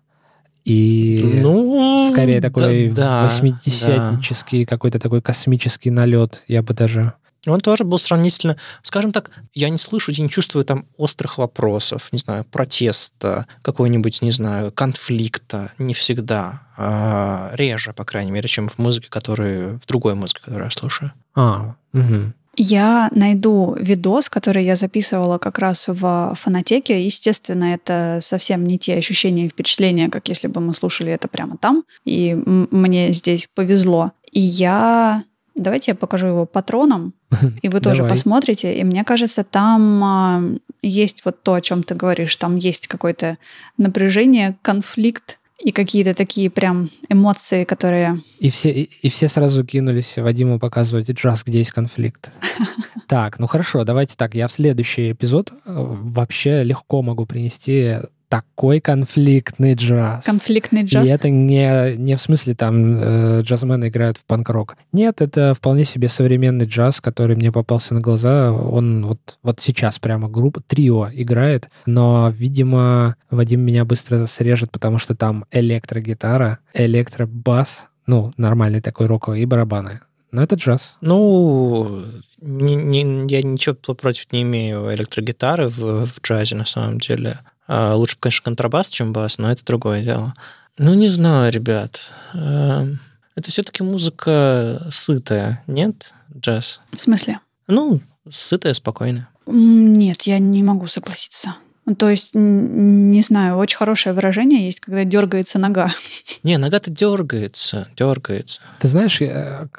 И 0.68 1.40
ну, 1.42 2.10
скорее 2.12 2.42
такой 2.42 2.90
да, 2.90 3.32
80-нический, 3.32 4.66
да. 4.66 4.70
какой-то 4.70 5.00
такой 5.00 5.22
космический 5.22 5.90
налет, 5.90 6.44
я 6.48 6.62
бы 6.62 6.74
даже 6.74 7.14
он 7.46 7.62
тоже 7.62 7.86
был 7.86 7.98
сравнительно, 7.98 8.58
скажем 8.82 9.14
так, 9.14 9.32
я 9.54 9.70
не 9.70 9.78
слышу, 9.78 10.12
я 10.12 10.22
не 10.22 10.30
чувствую 10.30 10.66
там 10.66 10.86
острых 10.98 11.38
вопросов, 11.38 12.10
не 12.12 12.20
знаю, 12.20 12.44
протеста, 12.44 13.46
какой-нибудь, 13.62 14.22
не 14.22 14.32
знаю, 14.32 14.74
конфликта, 14.74 15.72
не 15.78 15.94
всегда, 15.94 16.64
а 16.76 17.52
реже, 17.54 17.94
по 17.94 18.04
крайней 18.04 18.32
мере, 18.32 18.50
чем 18.50 18.68
в 18.68 18.78
музыке, 18.78 19.08
которую, 19.10 19.80
в 19.80 19.86
другой 19.86 20.16
музыке, 20.16 20.42
которую 20.42 20.66
я 20.66 20.72
слушаю. 20.72 21.14
А, 21.36 21.76
угу. 21.94 22.34
Я 22.60 23.10
найду 23.14 23.76
видос, 23.80 24.30
который 24.30 24.66
я 24.66 24.76
записывала 24.76 25.38
как 25.38 25.60
раз 25.60 25.88
в 25.88 26.36
фонотеке. 26.36 27.06
Естественно, 27.06 27.66
это 27.66 28.20
совсем 28.22 28.66
не 28.66 28.80
те 28.80 28.96
ощущения 28.96 29.46
и 29.46 29.50
впечатления, 29.50 30.10
как 30.10 30.28
если 30.28 30.48
бы 30.48 30.60
мы 30.60 30.74
слушали 30.74 31.12
это 31.12 31.28
прямо 31.28 31.58
там. 31.58 31.84
И 32.04 32.34
мне 32.34 33.14
здесь 33.14 33.48
повезло. 33.54 34.12
И 34.32 34.42
я 34.42 35.24
Давайте 35.58 35.92
я 35.92 35.96
покажу 35.96 36.28
его 36.28 36.46
патроном, 36.46 37.14
и 37.64 37.68
вы 37.70 37.82
тоже 37.82 38.04
посмотрите. 38.04 38.76
И 38.76 38.84
мне 38.84 39.04
кажется, 39.04 39.44
там 39.44 40.04
а, 40.04 40.44
есть 40.84 41.26
вот 41.26 41.42
то, 41.42 41.56
о 41.56 41.62
чем 41.62 41.82
ты 41.82 41.96
говоришь. 41.96 42.36
Там 42.36 42.58
есть 42.58 42.88
какое-то 42.88 43.40
напряжение, 43.76 44.56
конфликт 44.62 45.40
и 45.64 45.72
какие-то 45.72 46.14
такие 46.14 46.50
прям 46.50 46.90
эмоции, 47.10 47.64
которые... 47.64 48.22
И 48.40 48.50
все, 48.50 48.70
и, 48.72 48.84
и 48.84 49.10
все 49.10 49.28
сразу 49.28 49.66
кинулись 49.66 50.18
Вадиму 50.18 50.60
показывать 50.60 51.10
джаз, 51.10 51.44
где 51.44 51.60
есть 51.60 51.72
конфликт. 51.72 52.32
Так, 53.08 53.40
ну 53.40 53.48
хорошо, 53.48 53.86
давайте 53.86 54.16
так. 54.18 54.36
Я 54.36 54.50
в 54.50 54.52
следующий 54.52 55.14
эпизод 55.14 55.54
э, 55.54 55.56
вообще 55.66 56.62
легко 56.64 57.02
могу 57.02 57.26
принести 57.26 58.00
такой 58.30 58.80
конфликтный 58.80 59.74
джаз. 59.74 60.26
Конфликтный 60.26 60.84
джаз? 60.84 61.08
И 61.08 61.10
это 61.10 61.30
не, 61.30 61.96
не 61.96 62.16
в 62.16 62.22
смысле 62.22 62.56
там 62.56 63.00
э, 63.00 63.42
джазмены 63.42 63.88
играют 63.88 64.18
в 64.18 64.26
панк-рок. 64.26 64.76
Нет, 64.92 65.22
это 65.22 65.54
вполне 65.54 65.86
себе 65.86 66.10
современный 66.10 66.66
джаз, 66.66 67.02
который 67.02 67.36
мне 67.36 67.52
попался 67.52 67.94
на 67.94 68.02
глаза. 68.02 68.52
Он 68.52 69.06
вот, 69.06 69.40
вот 69.44 69.60
сейчас 69.60 70.00
прямо 70.00 70.30
группа, 70.30 70.62
трио 70.62 71.10
играет, 71.12 71.70
но, 71.86 72.32
видимо, 72.36 73.16
Вадим 73.30 73.62
меня 73.62 73.86
быстро 73.86 74.26
срежет, 74.26 74.72
потому 74.72 74.98
что 74.98 75.16
там 75.16 75.46
электрогитара, 75.52 76.60
электробас, 76.74 77.88
ну, 78.06 78.34
нормальный 78.38 78.82
такой 78.82 79.08
роковый, 79.08 79.42
и 79.42 79.46
барабаны. 79.46 80.02
Но 80.32 80.44
это 80.44 80.56
джаз. 80.56 80.96
Ну, 81.02 82.04
не, 82.42 82.76
не, 82.76 83.32
я 83.32 83.42
ничего 83.42 83.76
против 83.76 84.32
не 84.32 84.42
имею 84.42 84.94
электрогитары 84.94 85.70
в, 85.70 86.06
в 86.06 86.22
джазе, 86.22 86.56
на 86.56 86.66
самом 86.66 87.00
деле. 87.00 87.40
А, 87.68 87.96
лучше, 87.96 88.18
конечно, 88.20 88.44
контрабас, 88.44 88.90
чем 88.90 89.14
бас, 89.14 89.38
но 89.38 89.52
это 89.52 89.66
другое 89.66 90.04
дело. 90.04 90.34
Ну, 90.78 90.94
не 90.94 91.10
знаю, 91.10 91.52
ребят. 91.52 92.00
Эм, 92.34 93.00
это 93.36 93.52
все-таки 93.52 93.84
музыка 93.84 94.88
сытая, 94.92 95.64
нет, 95.68 96.14
джаз? 96.36 96.82
В 96.94 97.00
смысле? 97.00 97.40
Ну, 97.68 98.02
сытая, 98.30 98.74
спокойная. 98.74 99.28
Нет, 99.48 100.24
я 100.24 100.40
не 100.40 100.64
могу 100.64 100.88
согласиться. 100.88 101.56
То 101.98 102.10
есть, 102.10 102.32
не 102.34 103.22
знаю, 103.22 103.58
очень 103.58 103.78
хорошее 103.78 104.14
выражение 104.14 104.66
есть, 104.66 104.82
когда 104.82 105.06
дергается 105.06 105.58
нога. 105.58 105.94
Не, 106.44 106.58
нога-то 106.58 106.92
дергается, 106.92 107.88
дергается. 107.96 108.60
Ты 108.82 108.90
знаешь, 108.90 109.22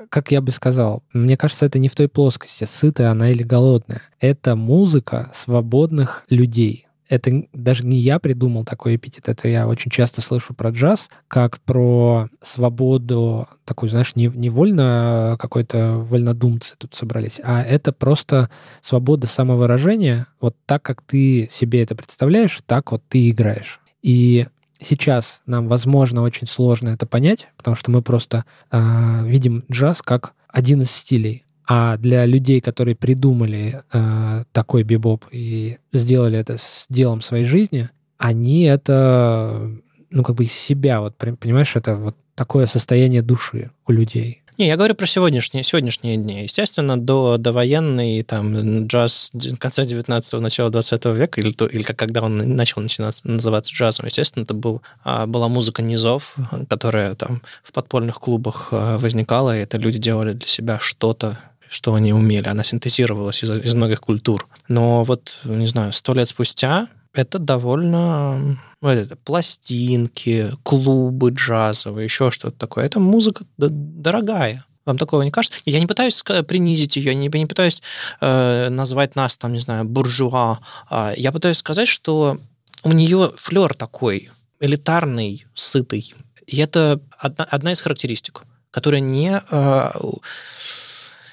как 0.08 0.30
я 0.30 0.40
бы 0.40 0.50
сказал, 0.50 1.02
мне 1.12 1.36
кажется, 1.36 1.66
это 1.66 1.78
не 1.78 1.90
в 1.90 1.94
той 1.94 2.08
плоскости, 2.08 2.64
сытая 2.64 3.10
она 3.10 3.30
или 3.30 3.42
голодная. 3.42 4.00
Это 4.20 4.56
музыка 4.56 5.30
свободных 5.34 6.24
людей 6.30 6.87
это 7.08 7.44
даже 7.52 7.86
не 7.86 7.98
я 7.98 8.18
придумал 8.18 8.64
такой 8.64 8.96
эпитет, 8.96 9.28
это 9.28 9.48
я 9.48 9.66
очень 9.66 9.90
часто 9.90 10.20
слышу 10.20 10.54
про 10.54 10.70
джаз, 10.70 11.08
как 11.26 11.58
про 11.60 12.28
свободу, 12.42 13.48
такую, 13.64 13.90
знаешь, 13.90 14.14
не, 14.14 14.26
не 14.26 14.50
вольно 14.50 15.36
какой-то 15.38 15.98
вольнодумцы 15.98 16.74
тут 16.76 16.94
собрались, 16.94 17.40
а 17.42 17.62
это 17.62 17.92
просто 17.92 18.50
свобода 18.82 19.26
самовыражения, 19.26 20.26
вот 20.40 20.56
так, 20.66 20.82
как 20.82 21.02
ты 21.02 21.48
себе 21.50 21.82
это 21.82 21.94
представляешь, 21.94 22.60
так 22.66 22.92
вот 22.92 23.02
ты 23.08 23.30
играешь. 23.30 23.80
И 24.02 24.46
сейчас 24.80 25.40
нам, 25.46 25.68
возможно, 25.68 26.22
очень 26.22 26.46
сложно 26.46 26.90
это 26.90 27.06
понять, 27.06 27.48
потому 27.56 27.76
что 27.76 27.90
мы 27.90 28.02
просто 28.02 28.44
э, 28.70 29.24
видим 29.24 29.64
джаз 29.70 30.02
как 30.02 30.34
один 30.48 30.82
из 30.82 30.90
стилей. 30.90 31.44
А 31.70 31.98
для 31.98 32.24
людей, 32.24 32.62
которые 32.62 32.96
придумали 32.96 33.82
э, 33.92 34.44
такой 34.52 34.84
бибоп 34.84 35.26
и 35.30 35.76
сделали 35.92 36.38
это 36.38 36.56
с 36.56 36.86
делом 36.88 37.20
своей 37.20 37.44
жизни, 37.44 37.90
они 38.16 38.62
это, 38.62 39.70
ну, 40.10 40.24
как 40.24 40.34
бы 40.34 40.46
себя, 40.46 41.02
вот, 41.02 41.16
понимаешь, 41.16 41.76
это 41.76 41.96
вот 41.96 42.16
такое 42.34 42.64
состояние 42.64 43.20
души 43.20 43.70
у 43.86 43.92
людей. 43.92 44.42
Не, 44.58 44.66
я 44.66 44.76
говорю 44.76 44.96
про 44.96 45.06
сегодняшние, 45.06 45.62
сегодняшние 45.62 46.16
дни. 46.16 46.42
Естественно, 46.42 47.00
до, 47.00 47.36
до 47.36 47.52
военной 47.52 48.24
там, 48.24 48.86
джаз 48.88 49.30
конца 49.60 49.82
19-го, 49.82 50.40
начала 50.40 50.70
20 50.70 51.04
века, 51.04 51.40
или, 51.40 51.52
то, 51.52 51.66
или 51.66 51.82
когда 51.82 52.22
он 52.22 52.56
начал 52.56 52.80
начинаться, 52.80 53.28
называться 53.28 53.72
джазом, 53.72 54.06
естественно, 54.06 54.42
это 54.42 54.54
был, 54.54 54.82
а, 55.04 55.26
была 55.26 55.46
музыка 55.46 55.80
низов, 55.80 56.34
которая 56.68 57.14
там 57.14 57.40
в 57.62 57.72
подпольных 57.72 58.18
клубах 58.18 58.70
а, 58.72 58.98
возникала, 58.98 59.56
и 59.56 59.60
это 59.60 59.76
люди 59.78 60.00
делали 60.00 60.32
для 60.32 60.48
себя 60.48 60.78
что-то, 60.80 61.38
что 61.70 61.94
они 61.94 62.12
умели. 62.12 62.48
Она 62.48 62.64
синтезировалась 62.64 63.42
из, 63.42 63.50
из 63.50 63.74
многих 63.74 64.00
культур. 64.00 64.46
Но 64.68 65.02
вот, 65.04 65.40
не 65.44 65.66
знаю, 65.66 65.92
сто 65.92 66.14
лет 66.14 66.28
спустя 66.28 66.88
это 67.14 67.38
довольно 67.38 68.58
ну, 68.80 68.88
это, 68.88 69.16
пластинки, 69.16 70.52
клубы 70.62 71.30
джазовые, 71.30 72.04
еще 72.04 72.30
что-то 72.30 72.56
такое. 72.56 72.84
Это 72.84 73.00
музыка 73.00 73.44
дорогая. 73.56 74.64
Вам 74.84 74.96
такого 74.96 75.22
не 75.22 75.30
кажется? 75.30 75.60
Я 75.66 75.80
не 75.80 75.86
пытаюсь 75.86 76.22
принизить 76.46 76.96
ее, 76.96 77.14
не, 77.14 77.28
не 77.28 77.46
пытаюсь 77.46 77.82
э, 78.20 78.68
назвать 78.70 79.16
нас, 79.16 79.36
там, 79.36 79.52
не 79.52 79.58
знаю, 79.58 79.84
буржуа. 79.84 80.60
Э, 80.90 81.12
я 81.16 81.32
пытаюсь 81.32 81.58
сказать, 81.58 81.88
что 81.88 82.38
у 82.84 82.92
нее 82.92 83.32
флер 83.36 83.74
такой, 83.74 84.30
элитарный, 84.60 85.46
сытый. 85.54 86.14
И 86.46 86.56
это 86.58 87.00
одна, 87.18 87.44
одна 87.44 87.72
из 87.72 87.80
характеристик, 87.80 88.44
которая 88.70 89.00
не... 89.00 89.42
Э, 89.50 89.90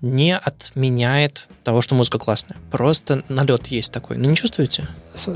не 0.00 0.36
отменяет 0.36 1.48
того, 1.64 1.82
что 1.82 1.94
музыка 1.94 2.18
классная. 2.18 2.56
Просто 2.70 3.22
налет 3.28 3.66
есть 3.68 3.92
такой. 3.92 4.16
Ну, 4.16 4.28
не 4.28 4.36
чувствуете? 4.36 4.88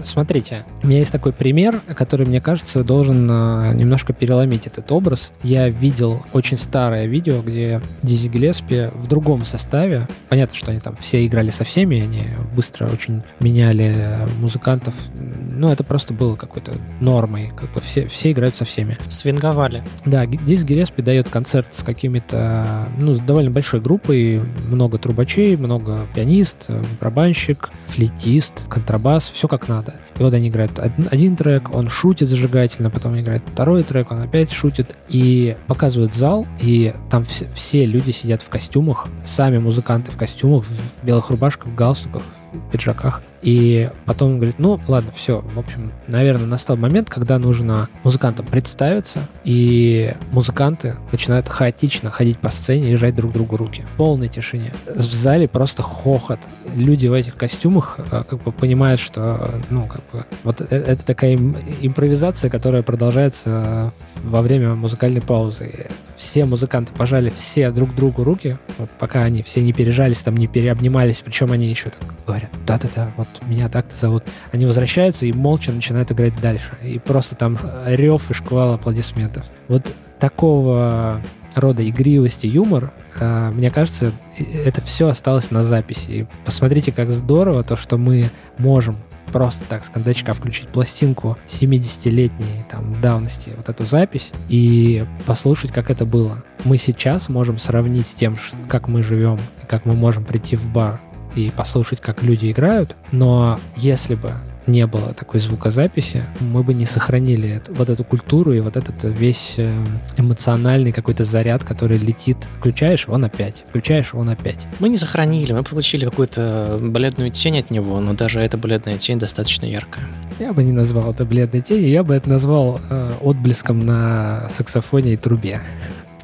Смотрите, 0.05 0.65
у 0.83 0.87
меня 0.87 1.01
есть 1.01 1.11
такой 1.11 1.33
пример, 1.33 1.81
который, 1.97 2.25
мне 2.25 2.41
кажется, 2.41 2.85
должен 2.85 3.29
а, 3.31 3.73
немножко 3.73 4.13
переломить 4.13 4.67
этот 4.67 4.91
образ. 4.93 5.33
Я 5.43 5.69
видел 5.69 6.25
очень 6.33 6.57
старое 6.57 7.07
видео, 7.07 7.43
где 7.43 7.83
Дизи 8.03 8.29
Гелеспи 8.29 8.91
в 8.95 9.09
другом 9.09 9.45
составе, 9.45 10.09
понятно, 10.29 10.57
что 10.57 10.71
они 10.71 10.81
там 10.81 10.97
все 10.97 11.27
играли 11.27 11.51
со 11.51 11.65
всеми, 11.65 12.01
они 12.01 12.25
быстро 12.55 12.87
очень 12.87 13.23
меняли 13.41 14.27
музыкантов, 14.39 14.95
ну, 15.15 15.71
это 15.71 15.85
просто 15.85 16.15
было 16.15 16.37
какой-то 16.37 16.75
нормой, 17.01 17.53
как 17.57 17.73
бы 17.73 17.81
все, 17.81 18.07
все 18.07 18.33
играют 18.33 18.57
со 18.57 18.65
всеми. 18.65 18.97
Свинговали. 19.11 19.83
Да, 20.07 20.27
Дизи 20.27 20.65
Гелеспи 20.65 21.03
дает 21.03 21.29
концерт 21.29 21.75
с 21.75 21.83
какими-то, 21.83 22.89
ну, 22.99 23.15
с 23.15 23.21
довольно 23.21 23.51
большой 23.51 23.81
группой, 23.81 24.41
много 24.69 24.99
трубачей, 24.99 25.57
много 25.57 26.07
пианист, 26.15 26.71
барабанщик, 27.01 27.71
флейтист, 27.87 28.69
контрабас, 28.69 29.31
все 29.33 29.49
как 29.49 29.69
надо. 29.69 29.95
И 30.19 30.23
вот 30.23 30.35
они 30.35 30.49
играют 30.49 30.79
один, 30.79 31.09
один 31.11 31.37
трек, 31.37 31.75
он 31.75 31.89
шутит 31.89 32.29
зажигательно, 32.29 32.91
потом 32.91 33.19
играет 33.19 33.43
второй 33.47 33.83
трек, 33.83 34.11
он 34.11 34.21
опять 34.21 34.53
шутит, 34.53 34.95
и 35.09 35.57
показывают 35.67 36.15
зал, 36.15 36.47
и 36.61 36.95
там 37.11 37.25
все, 37.25 37.49
все 37.55 37.87
люди 37.87 38.11
сидят 38.11 38.43
в 38.43 38.49
костюмах, 38.49 39.07
сами 39.25 39.59
музыканты 39.59 40.11
в 40.13 40.17
костюмах, 40.17 40.65
в 40.65 41.05
белых 41.05 41.31
рубашках, 41.31 41.69
в 41.69 41.75
галстуках, 41.75 42.23
пиджаках. 42.71 43.23
И 43.43 43.91
потом 44.07 44.33
он 44.33 44.37
говорит, 44.37 44.59
ну, 44.59 44.81
ладно, 44.87 45.11
все. 45.15 45.41
В 45.41 45.59
общем, 45.59 45.91
наверное, 46.07 46.47
настал 46.47 46.77
момент, 46.77 47.11
когда 47.11 47.39
нужно 47.39 47.89
музыкантам 48.05 48.47
представиться, 48.47 49.21
и 49.43 50.15
музыканты 50.31 50.95
начинают 51.11 51.49
хаотично 51.49 52.11
ходить 52.11 52.39
по 52.39 52.51
сцене 52.51 52.93
и 52.93 52.97
жать 52.97 53.17
друг 53.17 53.33
другу 53.33 53.57
руки. 53.57 53.85
В 53.95 53.97
полной 53.97 54.29
тишине. 54.29 54.73
В 54.87 55.01
зале 55.01 55.49
просто 55.49 55.83
хохот. 55.83 56.39
Люди 56.75 57.09
в 57.09 57.13
этих 57.13 57.35
костюмах 57.35 57.99
э, 57.99 58.23
как 58.29 58.43
бы 58.43 58.53
понимают, 58.53 59.01
что, 59.01 59.61
ну, 59.71 59.87
как 59.87 60.03
бы, 60.13 60.25
вот 60.45 60.61
э, 60.61 60.67
это 60.71 61.05
такая 61.05 61.37
импровизация, 61.81 62.49
которая 62.49 62.83
продолжается 62.83 63.93
во 64.23 64.43
время 64.43 64.75
музыкальной 64.77 65.21
паузы. 65.21 65.89
Все 66.23 66.45
музыканты 66.45 66.93
пожали 66.93 67.31
все 67.31 67.73
друг 67.73 67.97
другу 67.97 68.23
руки, 68.23 68.57
вот 68.79 68.89
пока 68.91 69.23
они 69.23 69.43
все 69.43 69.61
не 69.61 69.73
пережались, 69.73 70.19
там 70.19 70.37
не 70.37 70.47
переобнимались, 70.47 71.21
причем 71.25 71.51
они 71.51 71.67
еще 71.67 71.91
так 71.91 72.01
говорят, 72.25 72.51
да-да-да, 72.65 73.11
вот 73.17 73.27
меня 73.43 73.69
так-то 73.69 73.95
зовут. 73.95 74.23
Они 74.53 74.65
возвращаются 74.65 75.27
и 75.27 75.33
молча 75.33 75.73
начинают 75.73 76.13
играть 76.13 76.41
дальше. 76.41 76.79
И 76.81 77.01
просто 77.01 77.35
там 77.35 77.59
рев 77.85 78.31
и 78.31 78.35
шквал 78.35 78.75
аплодисментов. 78.75 79.45
Вот 79.67 79.93
такого 80.21 81.21
рода 81.57 81.87
игривость 81.87 82.45
и 82.45 82.49
юмор, 82.49 82.93
а, 83.19 83.51
мне 83.51 83.73
кажется, 83.73 84.13
это 84.39 84.81
все 84.81 85.09
осталось 85.09 85.51
на 85.51 85.65
записи. 85.65 86.11
И 86.11 86.27
посмотрите, 86.45 86.93
как 86.93 87.11
здорово 87.11 87.65
то, 87.65 87.77
что 87.77 87.99
мы 87.99 88.31
можем 88.59 88.97
просто 89.33 89.65
так 89.65 89.85
с 89.85 89.89
кондачка 89.89 90.35
включить 90.35 90.69
пластинку 90.69 91.37
70-летней 91.49 92.65
там 92.71 93.01
давности, 93.01 93.55
вот 93.57 93.69
эту 93.69 93.85
запись, 93.85 94.31
и 94.49 95.05
послушать, 95.27 95.73
как 95.73 95.91
это 95.91 96.05
было. 96.05 96.45
Мы 96.65 96.77
сейчас 96.77 97.29
можем 97.29 97.59
сравнить 97.59 98.07
с 98.07 98.15
тем, 98.15 98.37
как 98.69 98.89
мы 98.89 99.03
живем, 99.03 99.39
и 99.63 99.67
как 99.67 99.87
мы 99.87 99.95
можем 99.95 100.25
прийти 100.25 100.55
в 100.55 100.67
бар 100.67 101.01
и 101.35 101.51
послушать, 101.51 102.01
как 102.01 102.23
люди 102.23 102.53
играют, 102.53 102.95
но 103.11 103.59
если 103.77 104.15
бы 104.15 104.33
не 104.67 104.87
было 104.87 105.13
такой 105.15 105.41
звукозаписи, 105.41 106.25
мы 106.41 106.63
бы 106.63 106.75
не 106.75 106.87
сохранили 106.87 107.49
это, 107.49 107.73
вот 107.73 107.91
эту 107.91 108.05
культуру 108.05 108.53
и 108.53 108.61
вот 108.61 108.77
этот 108.77 109.03
весь 109.05 109.55
э, 109.57 109.73
эмоциональный 110.17 110.93
какой-то 110.93 111.25
заряд, 111.25 111.65
который 111.65 111.99
летит. 111.99 112.37
Включаешь, 112.59 113.09
он 113.09 113.25
опять. 113.25 113.65
Включаешь, 113.69 114.15
он 114.15 114.29
опять. 114.31 114.67
Мы 114.79 114.89
не 114.89 114.97
сохранили, 114.97 115.53
мы 115.53 115.63
получили 115.63 116.05
какую-то 116.05 116.79
бледную 116.81 117.31
тень 117.31 117.59
от 117.59 117.71
него, 117.71 118.01
но 118.01 118.15
даже 118.15 118.41
эта 118.41 118.57
бледная 118.57 118.99
тень 118.99 119.19
достаточно 119.19 119.67
яркая. 119.67 120.07
Я 120.39 120.53
бы 120.53 120.63
не 120.63 120.73
назвал 120.73 121.13
это 121.13 121.25
бледной 121.25 121.61
тенью, 121.61 121.89
я 121.89 122.03
бы 122.03 122.15
это 122.15 122.29
назвал 122.29 122.81
э, 122.89 123.13
отблеском 123.21 123.85
на 123.85 124.49
саксофоне 124.55 125.15
и 125.15 125.17
трубе. 125.17 125.61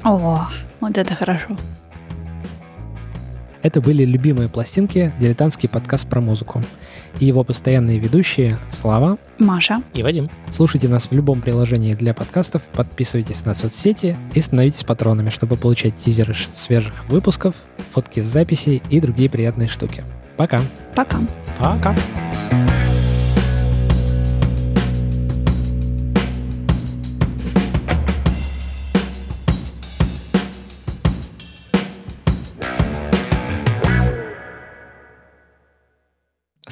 О, 0.05 0.49
вот 0.81 0.97
это 0.97 1.15
хорошо. 1.15 1.57
Это 3.63 3.81
были 3.81 4.05
любимые 4.05 4.49
пластинки, 4.49 5.13
дилетантский 5.19 5.69
подкаст 5.69 6.09
про 6.09 6.21
музыку. 6.21 6.63
И 7.21 7.25
его 7.25 7.45
постоянные 7.45 7.99
ведущие 7.99 8.59
Слава, 8.71 9.19
Маша 9.39 9.83
и 9.95 10.03
Вадим. 10.03 10.31
Слушайте 10.51 10.89
нас 10.89 11.07
в 11.11 11.13
любом 11.13 11.41
приложении 11.41 11.95
для 11.95 12.15
подкастов, 12.15 12.63
подписывайтесь 12.69 13.45
на 13.45 13.55
соцсети 13.55 14.17
и 14.35 14.41
становитесь 14.41 14.85
патронами, 14.85 15.31
чтобы 15.31 15.57
получать 15.57 15.97
тизеры 15.97 16.35
свежих 16.55 17.09
выпусков, 17.09 17.55
фотки 17.91 18.21
с 18.21 18.27
записей 18.27 18.83
и 18.91 19.01
другие 19.01 19.29
приятные 19.31 19.69
штуки. 19.69 20.05
Пока. 20.37 20.61
Пока. 20.95 21.19
Пока. 21.59 21.95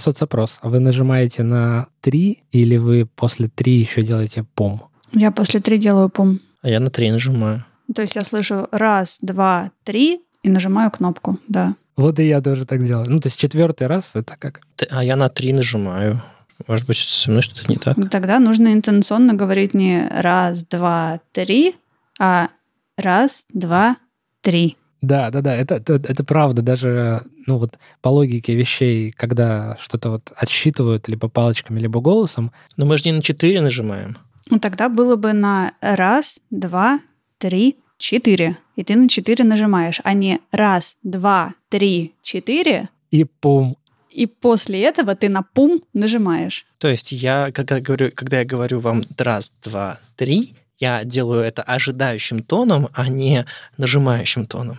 Соцопрос. 0.07 0.59
Вы 0.62 0.78
нажимаете 0.78 1.42
на 1.42 1.88
3 2.00 2.44
или 2.52 2.76
вы 2.76 3.07
после 3.07 3.48
3 3.48 3.72
еще 3.72 4.02
делаете 4.02 4.44
пум? 4.54 4.82
Я 5.12 5.30
после 5.30 5.61
3 5.61 5.78
делаю 5.78 6.09
пум. 6.09 6.40
А 6.62 6.68
я 6.68 6.80
на 6.80 6.90
3 6.90 7.11
нажимаю. 7.11 7.64
То 7.94 8.02
есть 8.02 8.16
я 8.16 8.22
слышу 8.22 8.68
раз, 8.72 9.18
два, 9.20 9.70
три 9.84 10.20
и 10.42 10.48
нажимаю 10.48 10.90
кнопку, 10.90 11.38
да. 11.48 11.74
Вот 11.96 12.18
и 12.18 12.28
я 12.28 12.40
тоже 12.40 12.66
так 12.66 12.84
делаю. 12.84 13.09
Ну, 13.09 13.18
то 13.18 13.28
есть 13.28 13.38
четвертый 13.38 13.86
раз 13.86 14.12
это 14.14 14.36
как? 14.38 14.61
А 14.90 15.02
я 15.02 15.16
на 15.16 15.28
3 15.28 15.52
нажимаю. 15.52 16.20
Может 16.68 16.86
быть, 16.86 16.98
со 16.98 17.30
мной 17.30 17.42
что-то 17.42 17.70
не 17.70 17.76
так? 17.76 17.96
Тогда 18.11 18.38
нужно 18.38 18.72
интенционно 18.72 19.34
говорить 19.34 19.74
не 19.74 20.09
раз, 20.09 20.64
два, 20.64 21.20
три, 21.32 21.74
а 22.18 22.48
раз, 22.96 23.44
два, 23.52 23.96
три. 24.40 24.76
Да, 25.03 25.30
да, 25.30 25.40
да, 25.40 25.55
это, 25.55 25.76
это, 25.76 25.94
это 25.94 26.24
правда. 26.24 26.62
Даже, 26.62 27.22
ну 27.47 27.59
вот 27.59 27.78
по 28.01 28.09
логике 28.09 28.55
вещей, 28.55 29.12
когда 29.12 29.76
что-то 29.80 30.11
вот 30.11 30.32
отсчитывают 30.36 31.09
либо 31.09 31.28
палочками, 31.28 31.78
либо 31.80 32.01
голосом. 32.01 32.53
Но 32.76 32.86
мы 32.86 32.99
же 32.99 33.05
не 33.05 33.12
на 33.12 33.22
4 33.22 33.61
нажимаем. 33.61 34.16
Ну 34.49 34.59
тогда 34.59 34.88
было 34.88 35.16
бы 35.16 35.32
на 35.32 35.72
раз, 35.80 36.38
два, 36.51 37.01
три, 37.38 37.76
четыре. 37.99 38.59
И 38.76 38.84
ты 38.84 38.97
на 38.97 39.09
4 39.09 39.44
нажимаешь, 39.44 40.01
а 40.05 40.12
не 40.12 40.40
раз, 40.51 40.97
два, 41.03 41.55
три, 41.68 42.14
четыре. 42.22 42.88
И 43.11 43.24
пум. 43.24 43.76
И 44.11 44.26
после 44.26 44.82
этого 44.82 45.14
ты 45.14 45.28
на 45.28 45.42
пум 45.42 45.82
нажимаешь. 45.92 46.64
То 46.78 46.88
есть 46.88 47.12
я, 47.12 47.51
когда, 47.53 47.80
говорю, 47.80 48.11
когда 48.14 48.38
я 48.38 48.44
говорю 48.47 48.80
вам 48.80 49.03
раз, 49.18 49.53
два, 49.62 50.01
три, 50.16 50.55
я 50.78 51.05
делаю 51.05 51.42
это 51.42 51.62
ожидающим 51.62 52.42
тоном, 52.42 52.88
а 52.94 53.09
не 53.09 53.44
нажимающим 53.76 54.47
тоном. 54.47 54.78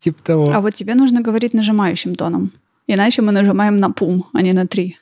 Типа 0.00 0.22
того. 0.22 0.50
А 0.52 0.60
вот 0.60 0.74
тебе 0.74 0.94
нужно 0.94 1.20
говорить 1.20 1.54
нажимающим 1.54 2.14
тоном. 2.14 2.52
Иначе 2.86 3.22
мы 3.22 3.32
нажимаем 3.32 3.76
на 3.76 3.90
пум, 3.90 4.24
а 4.32 4.42
не 4.42 4.52
на 4.52 4.66
три. 4.66 4.98